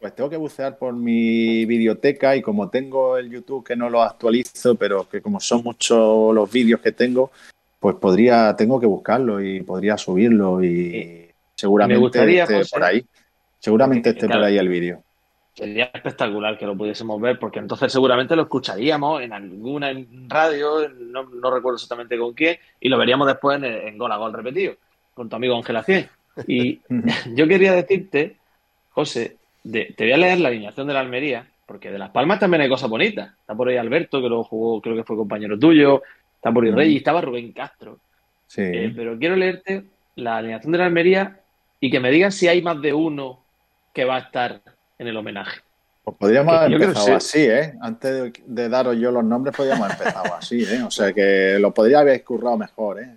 [0.00, 4.02] pues tengo que bucear por mi videoteca y como tengo el YouTube que no lo
[4.02, 7.30] actualizo, pero que como son muchos los vídeos que tengo,
[7.78, 12.84] pues podría, tengo que buscarlo y podría subirlo y seguramente me gustaría, esté José, por
[12.84, 13.04] ahí.
[13.58, 14.40] Seguramente esté claro.
[14.40, 15.02] por ahí el vídeo.
[15.52, 19.92] Sería espectacular que lo pudiésemos ver, porque entonces seguramente lo escucharíamos en alguna
[20.28, 24.16] radio, no, no recuerdo exactamente con quién, y lo veríamos después en, en Gol a
[24.16, 24.76] Gol repetido,
[25.12, 26.08] con tu amigo Ángel Acien.
[26.46, 26.80] Y
[27.34, 28.36] yo quería decirte,
[28.92, 32.38] José, de- te voy a leer la alineación de la Almería, porque de Las Palmas
[32.40, 33.30] también hay cosas bonitas.
[33.40, 36.02] Está por ahí Alberto, que luego jugó, creo que fue compañero tuyo,
[36.36, 36.76] está por ahí Mm.
[36.76, 37.98] Rey, y estaba Rubén Castro.
[38.46, 38.62] Sí.
[38.62, 39.84] Eh, pero quiero leerte
[40.16, 41.38] la alineación de la Almería
[41.78, 43.44] y que me digas si hay más de uno
[43.94, 44.60] que va a estar
[44.98, 45.60] en el homenaje.
[46.02, 47.12] Pues podríamos haber empezado sí.
[47.12, 47.74] así, ¿eh?
[47.80, 50.82] Antes de, de daros yo los nombres, podríamos haber empezado así, ¿eh?
[50.84, 53.16] O sea que lo podría haber currado mejor, ¿eh?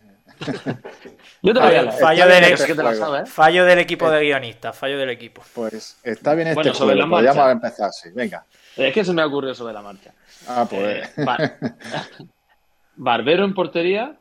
[1.41, 1.93] Yo te lo voy a Fallo, leer.
[1.93, 2.39] fallo Está
[2.83, 3.29] del, que sabes.
[3.29, 5.41] fallo del equipo de guionistas, fallo del equipo.
[5.53, 7.51] Pues está bien este Bueno, sobre juego, la marcha.
[7.51, 8.09] empezado así.
[8.13, 8.45] Venga.
[8.77, 10.13] Es que se me ha ocurrido sobre la marcha.
[10.47, 11.07] Ah, pues.
[11.17, 11.57] Eh, Bar-
[12.95, 14.15] Barbero en portería.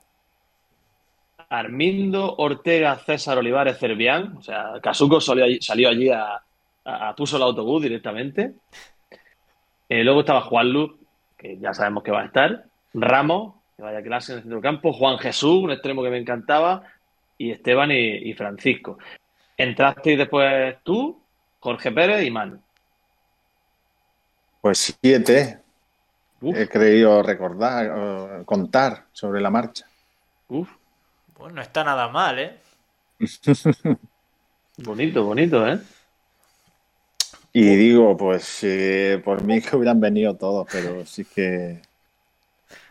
[1.48, 4.36] Armindo Ortega César Olivares Cervián.
[4.38, 6.36] O sea, Casuco salió allí, salió allí a,
[6.84, 8.54] a- a- puso el autobús directamente.
[9.88, 10.92] Eh, luego estaba Juan Luz,
[11.36, 12.64] que ya sabemos que va a estar.
[12.94, 14.92] Ramos, que vaya clase en el centro del campo.
[14.92, 16.82] Juan Jesús, un extremo que me encantaba.
[17.38, 18.98] Y Esteban y, y Francisco.
[19.56, 21.20] Entraste después tú,
[21.60, 22.60] Jorge Pérez y Manu.
[24.60, 25.58] Pues siete.
[26.40, 26.56] Uf.
[26.56, 29.86] He creído recordar, contar sobre la marcha.
[30.48, 30.68] Uf,
[31.34, 32.58] Pues no está nada mal, ¿eh?
[34.78, 35.78] bonito, bonito, ¿eh?
[37.52, 41.82] Y digo, pues eh, por mí que hubieran venido todos, pero sí que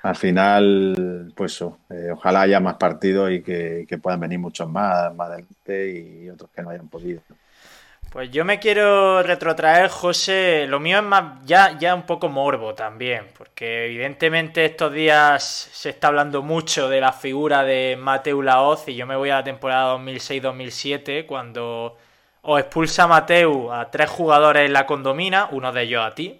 [0.04, 5.14] al final, pues eh, ojalá haya más partidos y que, que puedan venir muchos más,
[5.16, 7.22] más adelante y otros que no hayan podido.
[8.12, 10.66] Pues yo me quiero retrotraer, José.
[10.68, 15.92] Lo mío es más ya, ya un poco morbo también, porque evidentemente estos días se
[15.92, 19.44] está hablando mucho de la figura de Mateu Laoz y yo me voy a la
[19.46, 21.96] temporada 2006-2007 cuando
[22.42, 26.38] os expulsa Mateu a tres jugadores en la condomina, uno de ellos a ti,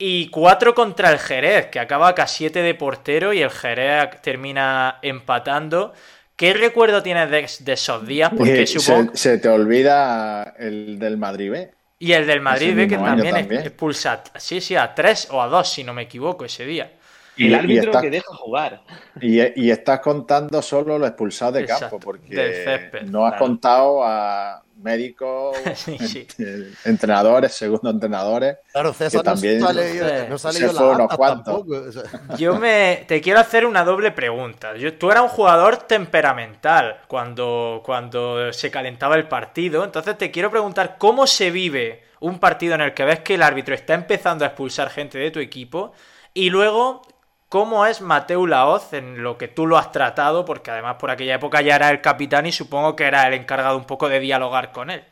[0.00, 4.98] y cuatro contra el Jerez, que acaba a 7 de portero y el Jerez termina
[5.02, 5.92] empatando.
[6.36, 8.32] ¿Qué recuerdo tienes de, de esos días?
[8.36, 9.12] Porque Eh, supongo...
[9.14, 11.70] se, se te olvida el del Madrid B.
[11.98, 13.60] Y el del Madrid ve que también, también.
[13.62, 16.92] expulsa, a- sí, sí, a tres o a dos, si no me equivoco, ese día.
[17.36, 18.82] Y- El y árbitro está- que deja jugar.
[19.20, 23.32] Y, y estás contando solo los expulsados de Exacto, campo, porque del césped, no has
[23.32, 23.44] claro.
[23.46, 26.26] contado a médicos, Sí, sí.
[26.38, 28.56] ent- entrenadores, segundo entrenadores.
[28.72, 31.64] Claro, César Que también- no se ha leído, no se ha leído las unos cuantos.
[32.38, 34.76] Yo me te quiero hacer una doble pregunta.
[34.76, 39.84] Yo- tú eras un jugador temperamental cuando, cuando se calentaba el partido.
[39.84, 43.42] Entonces te quiero preguntar cómo se vive un partido en el que ves que el
[43.42, 45.92] árbitro está empezando a expulsar gente de tu equipo
[46.34, 47.02] y luego
[47.50, 51.34] cómo es Mateu Laoz en lo que tú lo has tratado, porque además por aquella
[51.34, 54.72] época ya era el capitán y supongo que era el encargado un poco de dialogar
[54.72, 55.02] con él.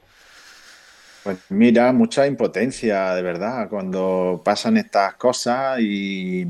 [1.24, 6.46] Pues mira, mucha impotencia, de verdad, cuando pasan estas cosas y,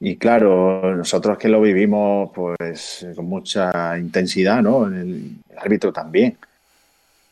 [0.00, 4.88] y claro, nosotros que lo vivimos pues con mucha intensidad, ¿no?
[4.88, 6.36] El, el árbitro también.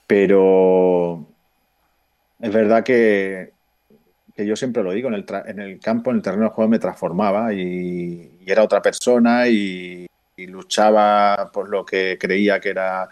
[0.07, 1.27] Pero
[2.41, 3.56] es verdad que,
[4.37, 6.51] que yo siempre lo digo, en el, tra- en el campo, en el terreno de
[6.51, 10.07] juego me transformaba y, era otra persona y,
[10.39, 13.09] luchaba por lo que creía que era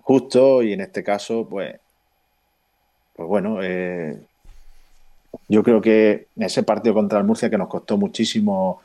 [0.00, 1.78] justo y en este caso, pues
[3.14, 4.18] pues bueno, eh,
[5.48, 8.80] yo creo que ese partido contra el Murcia que nos costó muchísimo,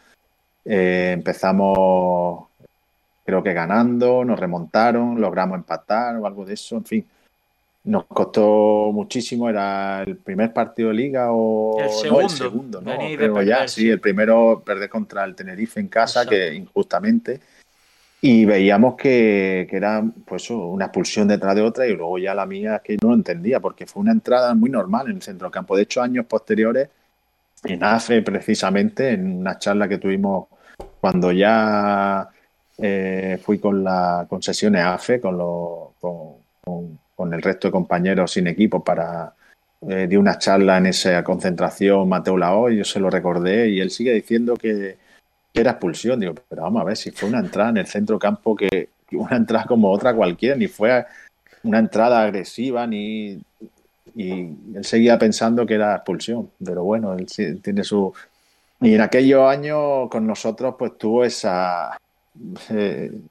[0.65, 2.47] eh, empezamos
[3.23, 7.05] creo que ganando, nos remontaron, logramos empatar o algo de eso, en fin.
[7.85, 12.21] Nos costó muchísimo, era el primer partido de liga o El no, segundo.
[12.23, 12.91] el segundo, ¿no?
[12.97, 13.81] Creo perder, ya, sí.
[13.81, 16.29] sí, el primero perder contra el Tenerife en casa, Exacto.
[16.31, 17.39] que injustamente
[18.21, 22.47] y veíamos que, que era pues una expulsión detrás de otra y luego ya la
[22.47, 25.45] mía es que no lo entendía porque fue una entrada muy normal en el centro
[25.45, 25.75] del campo.
[25.75, 26.89] De hecho, años posteriores,
[27.65, 30.47] en AFE precisamente, en una charla que tuvimos
[30.99, 32.27] cuando ya
[32.79, 37.73] eh, fui con la con sesiones AFE, con, los- con, con- con el resto de
[37.73, 39.33] compañeros sin equipo para...
[39.87, 43.91] Eh, una charla en esa concentración Mateo Lao y yo se lo recordé y él
[43.91, 44.97] sigue diciendo que,
[45.53, 46.19] que era expulsión.
[46.19, 49.35] Digo, pero vamos a ver si fue una entrada en el centro campo que una
[49.35, 51.05] entrada como otra cualquiera, ni fue
[51.63, 53.39] una entrada agresiva, ni
[54.15, 54.31] y
[54.73, 58.13] él seguía pensando que era expulsión, pero bueno, él sí tiene su...
[58.81, 61.97] Y en aquellos años con nosotros pues tuvo esa,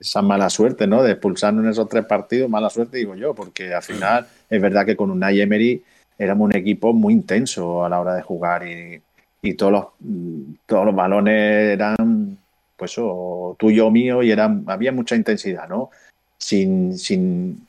[0.00, 1.02] esa mala suerte, ¿no?
[1.02, 4.86] De expulsarnos en esos tres partidos, mala suerte digo yo, porque al final es verdad
[4.86, 5.82] que con Unai Emery
[6.18, 9.00] éramos un equipo muy intenso a la hora de jugar y,
[9.42, 9.84] y todos los
[10.66, 12.38] todos los balones eran
[12.76, 15.90] pues o tuyo o mío y eran, había mucha intensidad, ¿no?
[16.38, 17.66] Sin, sin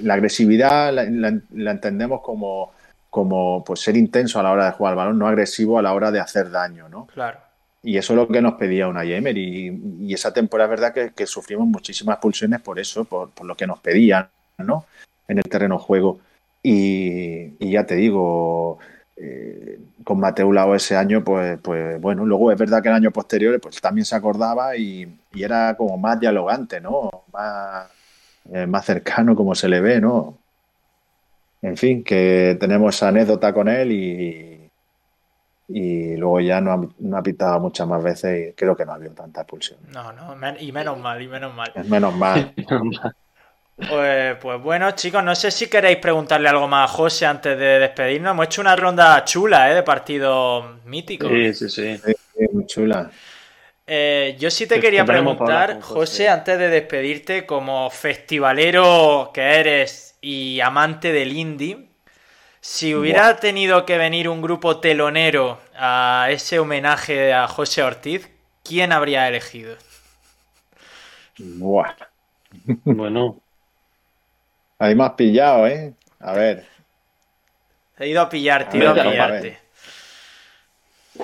[0.00, 2.72] la agresividad la entendemos como,
[3.10, 5.92] como pues ser intenso a la hora de jugar al balón, no agresivo a la
[5.92, 7.06] hora de hacer daño, ¿no?
[7.06, 7.47] Claro.
[7.82, 9.68] Y eso es lo que nos pedía una Emery.
[9.68, 13.46] Y, y esa temporada es verdad que, que sufrimos muchísimas expulsiones por eso, por, por
[13.46, 14.86] lo que nos pedían, ¿no?
[15.28, 16.20] En el terreno juego.
[16.62, 18.78] Y, y ya te digo,
[19.16, 23.10] eh, con Mateu Lao ese año, pues, pues bueno, luego es verdad que el año
[23.10, 27.10] posterior pues también se acordaba y, y era como más dialogante, ¿no?
[27.32, 27.88] Más,
[28.52, 30.38] eh, más cercano como se le ve, ¿no?
[31.62, 34.57] En fin, que tenemos anécdota con él y,
[35.68, 38.92] y luego ya no ha, no ha pitado muchas más veces y creo que no
[38.92, 39.80] ha habido tanta expulsión.
[39.94, 41.72] No, no, men- y menos mal, y menos mal.
[41.74, 42.54] Es menos mal.
[43.86, 47.78] Pues, pues bueno, chicos, no sé si queréis preguntarle algo más a José antes de
[47.80, 48.32] despedirnos.
[48.32, 49.74] Hemos hecho una ronda chula, ¿eh?
[49.74, 51.30] De partidos míticos.
[51.30, 51.96] Sí, sí, sí.
[52.04, 53.10] Sí, sí, muy chula.
[53.86, 56.28] Eh, yo sí te Que quería preguntar, José.
[56.28, 61.87] antes de despedirte, como festivalero que eres y amante del indie,
[62.60, 68.28] si hubiera tenido que venir un grupo telonero a ese homenaje a José Ortiz,
[68.64, 69.76] ¿quién habría elegido?
[71.38, 71.96] Buah.
[72.84, 73.40] Bueno,
[74.78, 75.94] Ahí me has pillado, ¿eh?
[76.20, 76.66] A ver,
[77.98, 79.58] He ido a pillarte, he A ido a pillarte.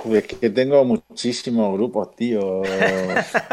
[0.04, 2.62] Uy, es que tengo muchísimos grupos, tío.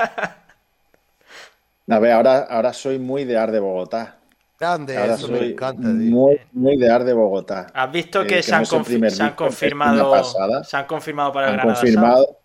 [1.89, 4.20] A ver, ahora, ahora soy muy de Ar de Bogotá.
[4.61, 7.67] Grande, Ahora eso me encanta, muy, muy de Ar de Bogotá.
[7.73, 11.47] ¿Has visto Eh, que, que se, han el confi- se confirmado se han confirmado para
[11.47, 11.95] el Han Granada Sound?
[11.95, 12.37] confirmado.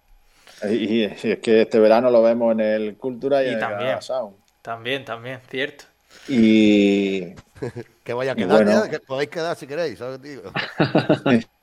[0.71, 3.61] Y, y es que este verano lo vemos en el Cultura y, Y en el
[3.61, 3.79] también.
[3.81, 4.37] Granada Sound.
[4.63, 5.85] También, también, cierto.
[6.29, 7.35] Y
[8.05, 8.85] Que vaya a quedar, bueno.
[8.85, 10.41] ya, que podéis quedar si queréis, ¿sabes, tío?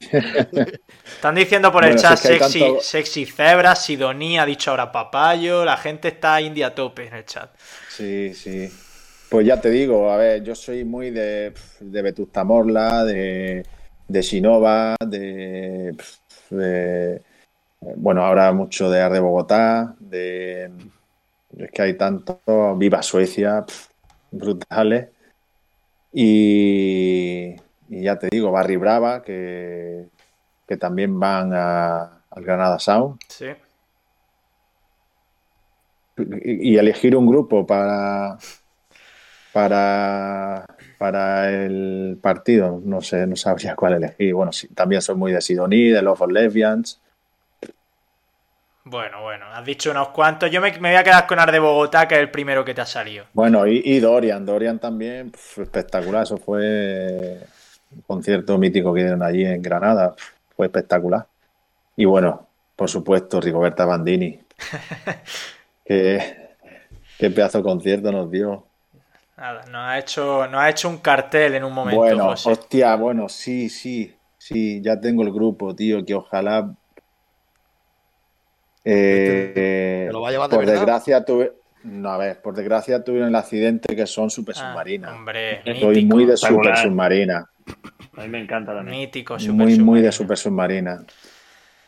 [1.05, 4.45] Están diciendo por el chat si es que hay sexy, tanto- sexy cebra, Sidonia, ha
[4.45, 7.49] dicho ahora papayo, la gente está indie a tope en el chat.
[7.87, 8.69] Sí, sí.
[9.33, 13.65] Pues ya te digo, a ver, yo soy muy de, de Vetusta Morla, de,
[14.07, 15.97] de Sinova, de,
[16.51, 17.19] de-
[17.97, 20.65] Bueno, ahora mucho de Ar de Bogotá, de.
[21.57, 22.41] Es que hay tanto.
[22.77, 23.65] Viva Suecia,
[24.29, 25.09] brutales.
[26.11, 27.55] Y,
[27.89, 30.09] y ya te digo, Barry Brava, que,
[30.67, 33.17] que también van a- al Granada Sound.
[33.29, 33.47] Sí.
[36.17, 38.37] y, y elegir un grupo para
[39.53, 40.65] para
[40.97, 42.81] para el partido.
[42.83, 44.33] No sé no sabría cuál elegir.
[44.33, 46.99] Bueno sí, también soy muy de Sidoní de Love of Lesbians
[48.85, 50.51] Bueno, bueno, has dicho unos cuantos.
[50.51, 52.73] Yo me, me voy a quedar con Ar de Bogotá, que es el primero que
[52.73, 53.25] te ha salido.
[53.33, 54.45] bueno y, y Dorian.
[54.45, 56.23] Dorian también pf, espectacular.
[56.23, 57.39] Eso fue
[57.91, 60.13] un concierto mítico que dieron allí en Granada.
[60.15, 61.25] Pf, fue espectacular.
[61.95, 64.39] Y bueno por supuesto Rigoberta Bandini.
[65.85, 66.55] Que
[67.19, 68.65] qué pedazo de concierto nos dio
[69.37, 72.51] Nada, nos ha hecho, nos ha hecho un cartel en un momento, Bueno, José.
[72.51, 76.71] hostia, bueno, sí, sí, sí, ya tengo el grupo, tío, que ojalá.
[78.85, 80.79] Eh, ¿Te lo va a llevar de por verdad?
[80.79, 81.53] desgracia tuve.
[81.83, 85.13] No, a ver, por desgracia tuvieron el accidente que son super Ah, submarinas.
[85.13, 87.45] hombre, Soy mítico, muy de super submarina.
[88.15, 88.99] a mí me encanta también.
[88.99, 91.03] mítico, super Muy, muy de super submarina.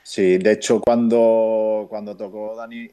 [0.03, 2.89] Sí, de hecho, cuando, cuando tocó Dani.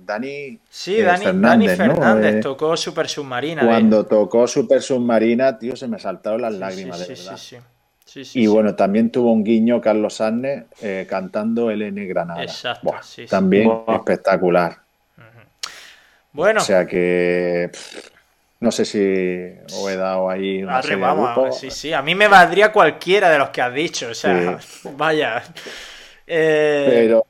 [0.00, 0.58] Dani.
[0.68, 1.94] Sí, eh, Dani Fernández, Dani ¿no?
[1.94, 3.62] Fernández Eh, tocó Super Submarina.
[3.62, 7.22] de- Cuando tocó Super Submarina, tío, se me saltaron las Sí, lágrimas, sí, de sí,
[7.22, 7.38] verdad.
[7.38, 7.62] sí, sí.
[8.06, 8.48] Sí, sí, Y sí.
[8.48, 12.42] bueno, también tuvo un guiño Carlos Arnes eh, cantando el N Granada.
[12.42, 13.28] Exacto, Buah, sí, sí.
[13.28, 13.96] También Buah.
[13.96, 14.76] espectacular.
[16.32, 18.10] Bueno, O sea que pff,
[18.60, 18.98] no sé si
[19.72, 21.58] os he dado ahí una arre, serie de vamos, grupos.
[21.60, 21.92] sí, sí.
[21.92, 24.08] A mí me valdría cualquiera de los que has dicho.
[24.10, 24.58] O sea,
[24.96, 25.42] vaya.
[26.26, 27.26] Eh, Pero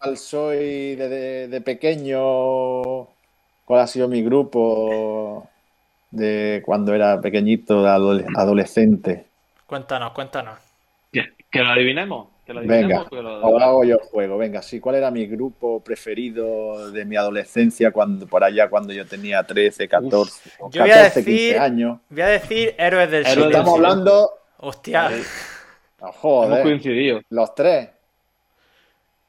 [0.00, 3.04] ¿cuál soy de, de- de pequeño?
[3.64, 5.48] ¿Cuál ha sido mi grupo
[6.10, 9.26] de cuando era pequeñito, de adole- adolescente?
[9.66, 10.58] Cuéntanos, cuéntanos.
[11.12, 12.28] Que, que lo adivinemos.
[12.44, 13.08] Que lo adivinemos.
[13.10, 14.38] Venga, lo- ahora hago yo el juego.
[14.38, 19.06] Venga, sí, ¿cuál era mi grupo preferido de mi adolescencia cuando por allá cuando yo
[19.06, 21.98] tenía 13, 14, o Yo voy a 14, 15 decir- años?
[22.10, 23.50] Voy a decir Héroes del Héroes del.
[23.50, 25.10] Estamos hablando, Hostia.
[25.10, 25.14] oh,
[26.02, 27.20] Hemos joder, coincidido.
[27.30, 27.90] los tres.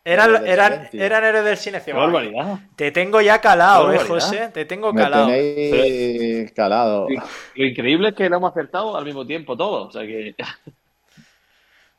[0.04, 1.04] Eran, Héroes del eran, Silencio.
[1.04, 1.94] eran Héroes del Silencio.
[1.94, 2.60] Qué barbaridad.
[2.76, 4.00] Te tengo ya calado, eh.
[4.00, 4.50] José.
[4.52, 5.28] Te tengo Me calado.
[5.28, 7.08] tenéis calado.
[7.56, 9.90] Lo increíble es que lo hemos acertado al mismo tiempo todos.
[9.90, 10.36] O sea que.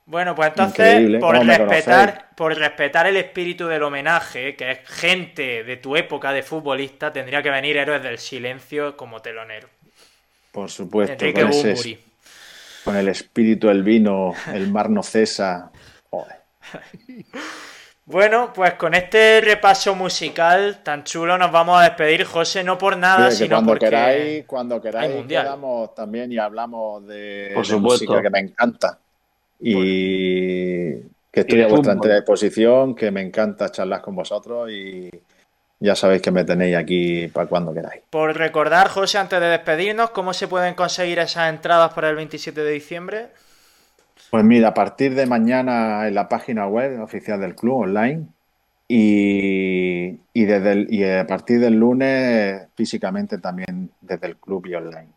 [0.05, 5.77] Bueno, pues entonces, por respetar, por respetar el espíritu del homenaje, que es gente de
[5.77, 9.69] tu época de futbolista, tendría que venir Héroes del Silencio como telonero.
[10.51, 12.01] Por supuesto, con, ese,
[12.83, 15.71] con, el espíritu del vino, el mar no cesa.
[18.05, 22.97] Bueno, pues con este repaso musical tan chulo nos vamos a despedir, José, no por
[22.97, 28.41] nada, sino cuando porque queráis, cuando queráis quedamos también y hablamos de, música que me
[28.41, 28.99] encanta.
[29.61, 30.95] Y
[31.31, 35.09] que estoy a vuestra entera disposición, que me encanta charlar con vosotros y
[35.79, 38.03] ya sabéis que me tenéis aquí para cuando queráis.
[38.11, 42.63] Por recordar, José, antes de despedirnos, ¿cómo se pueden conseguir esas entradas para el 27
[42.63, 43.29] de diciembre?
[44.33, 48.29] Pues mira, a partir de mañana en la página web oficial del club online
[48.89, 55.09] y, desde y a partir del lunes físicamente también desde el club y online.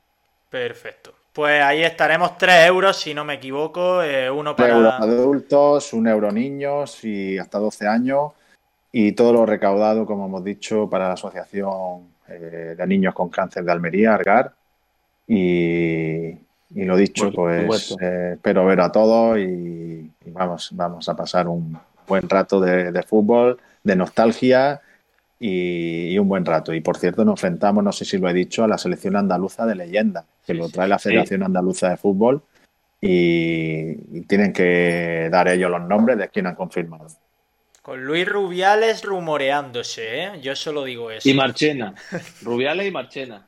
[0.49, 1.13] Perfecto.
[1.31, 4.75] Pues ahí estaremos 3 euros, si no me equivoco, eh, uno para...
[4.75, 8.33] euros adultos, un euro niños y hasta 12 años
[8.91, 13.63] y todo lo recaudado, como hemos dicho, para la Asociación eh, de Niños con Cáncer
[13.63, 14.51] de Almería, ARGAR.
[15.25, 16.37] Y,
[16.83, 22.27] lo dicho, pues eh, espero ver a todos y, vamos, vamos a pasar un buen
[22.27, 24.81] rato de fútbol, de nostalgia
[25.39, 26.73] y, un buen rato.
[26.73, 29.65] Y por cierto, nos enfrentamos, no sé si lo he dicho, a la selección andaluza
[29.65, 32.41] de leyenda, que lo trae la Federación Andaluza de Fútbol
[33.01, 37.07] y, tienen que dar ellos los nombres de quien han confirmado.
[37.81, 40.41] Con Luis Rubiales rumoreándose, ¿eh?
[40.41, 41.29] Yo solo digo eso.
[41.29, 41.93] Y Marchena.
[42.41, 43.45] Rubiales y Marchena.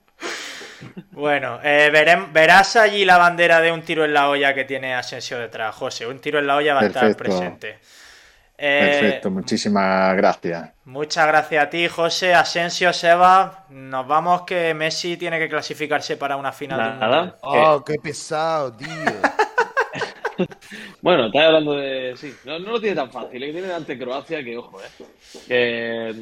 [1.11, 1.89] Bueno, eh,
[2.31, 6.05] verás allí la bandera de un tiro en la olla que tiene Asensio detrás, José.
[6.05, 7.79] Un tiro en la olla va a estar presente.
[8.57, 10.71] Perfecto, muchísimas gracias.
[10.85, 13.65] Muchas gracias a ti, José, Asensio, Seba.
[13.69, 16.99] Nos vamos que Messi tiene que clasificarse para una final.
[16.99, 17.35] Nada.
[17.41, 18.87] Oh, qué pesado, tío.
[21.01, 22.13] bueno, estás hablando de.
[22.17, 23.43] Sí, no, lo tiene tan fácil.
[23.43, 23.51] ¿eh?
[23.51, 24.79] Tiene ante Croacia que, ojo,
[25.49, 26.15] eh.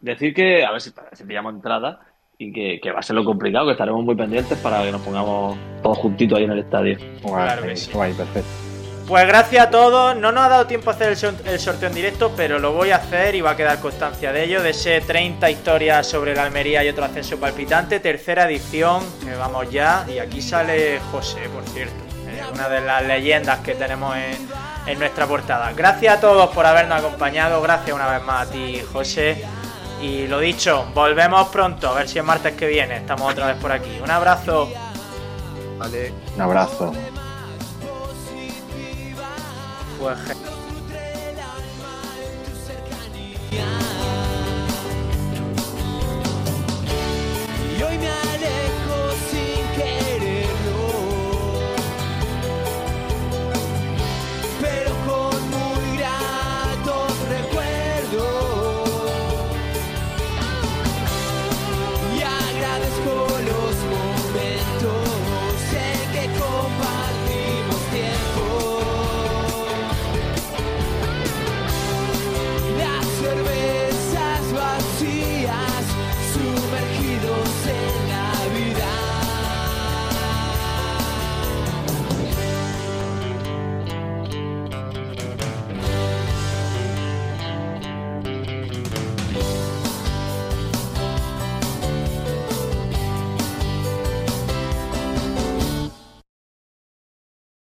[0.00, 2.00] decir que, a ver si, si llamo entrada
[2.38, 5.56] y que, va a ser lo complicado, que estaremos muy pendientes para que nos pongamos
[5.82, 6.98] todos juntitos ahí en el estadio.
[7.22, 8.64] claro perfecto.
[9.06, 10.16] Pues gracias a todos.
[10.16, 11.14] No nos ha dado tiempo a hacer
[11.46, 14.44] el sorteo en directo, pero lo voy a hacer y va a quedar constancia de
[14.44, 14.62] ello.
[14.62, 18.00] De ese 30 historias sobre la Almería y otro ascenso palpitante.
[18.00, 20.06] Tercera edición, que vamos ya.
[20.08, 21.94] Y aquí sale José, por cierto.
[22.54, 24.48] una de las leyendas que tenemos en,
[24.86, 25.70] en nuestra portada.
[25.74, 27.60] Gracias a todos por habernos acompañado.
[27.60, 29.44] Gracias una vez más a ti, José.
[30.04, 31.88] Y lo dicho, volvemos pronto.
[31.88, 32.98] A ver si es martes que viene.
[32.98, 33.98] Estamos otra vez por aquí.
[34.02, 34.68] Un abrazo.
[35.78, 36.12] Vale.
[36.34, 36.92] Un abrazo.
[39.98, 40.18] Pues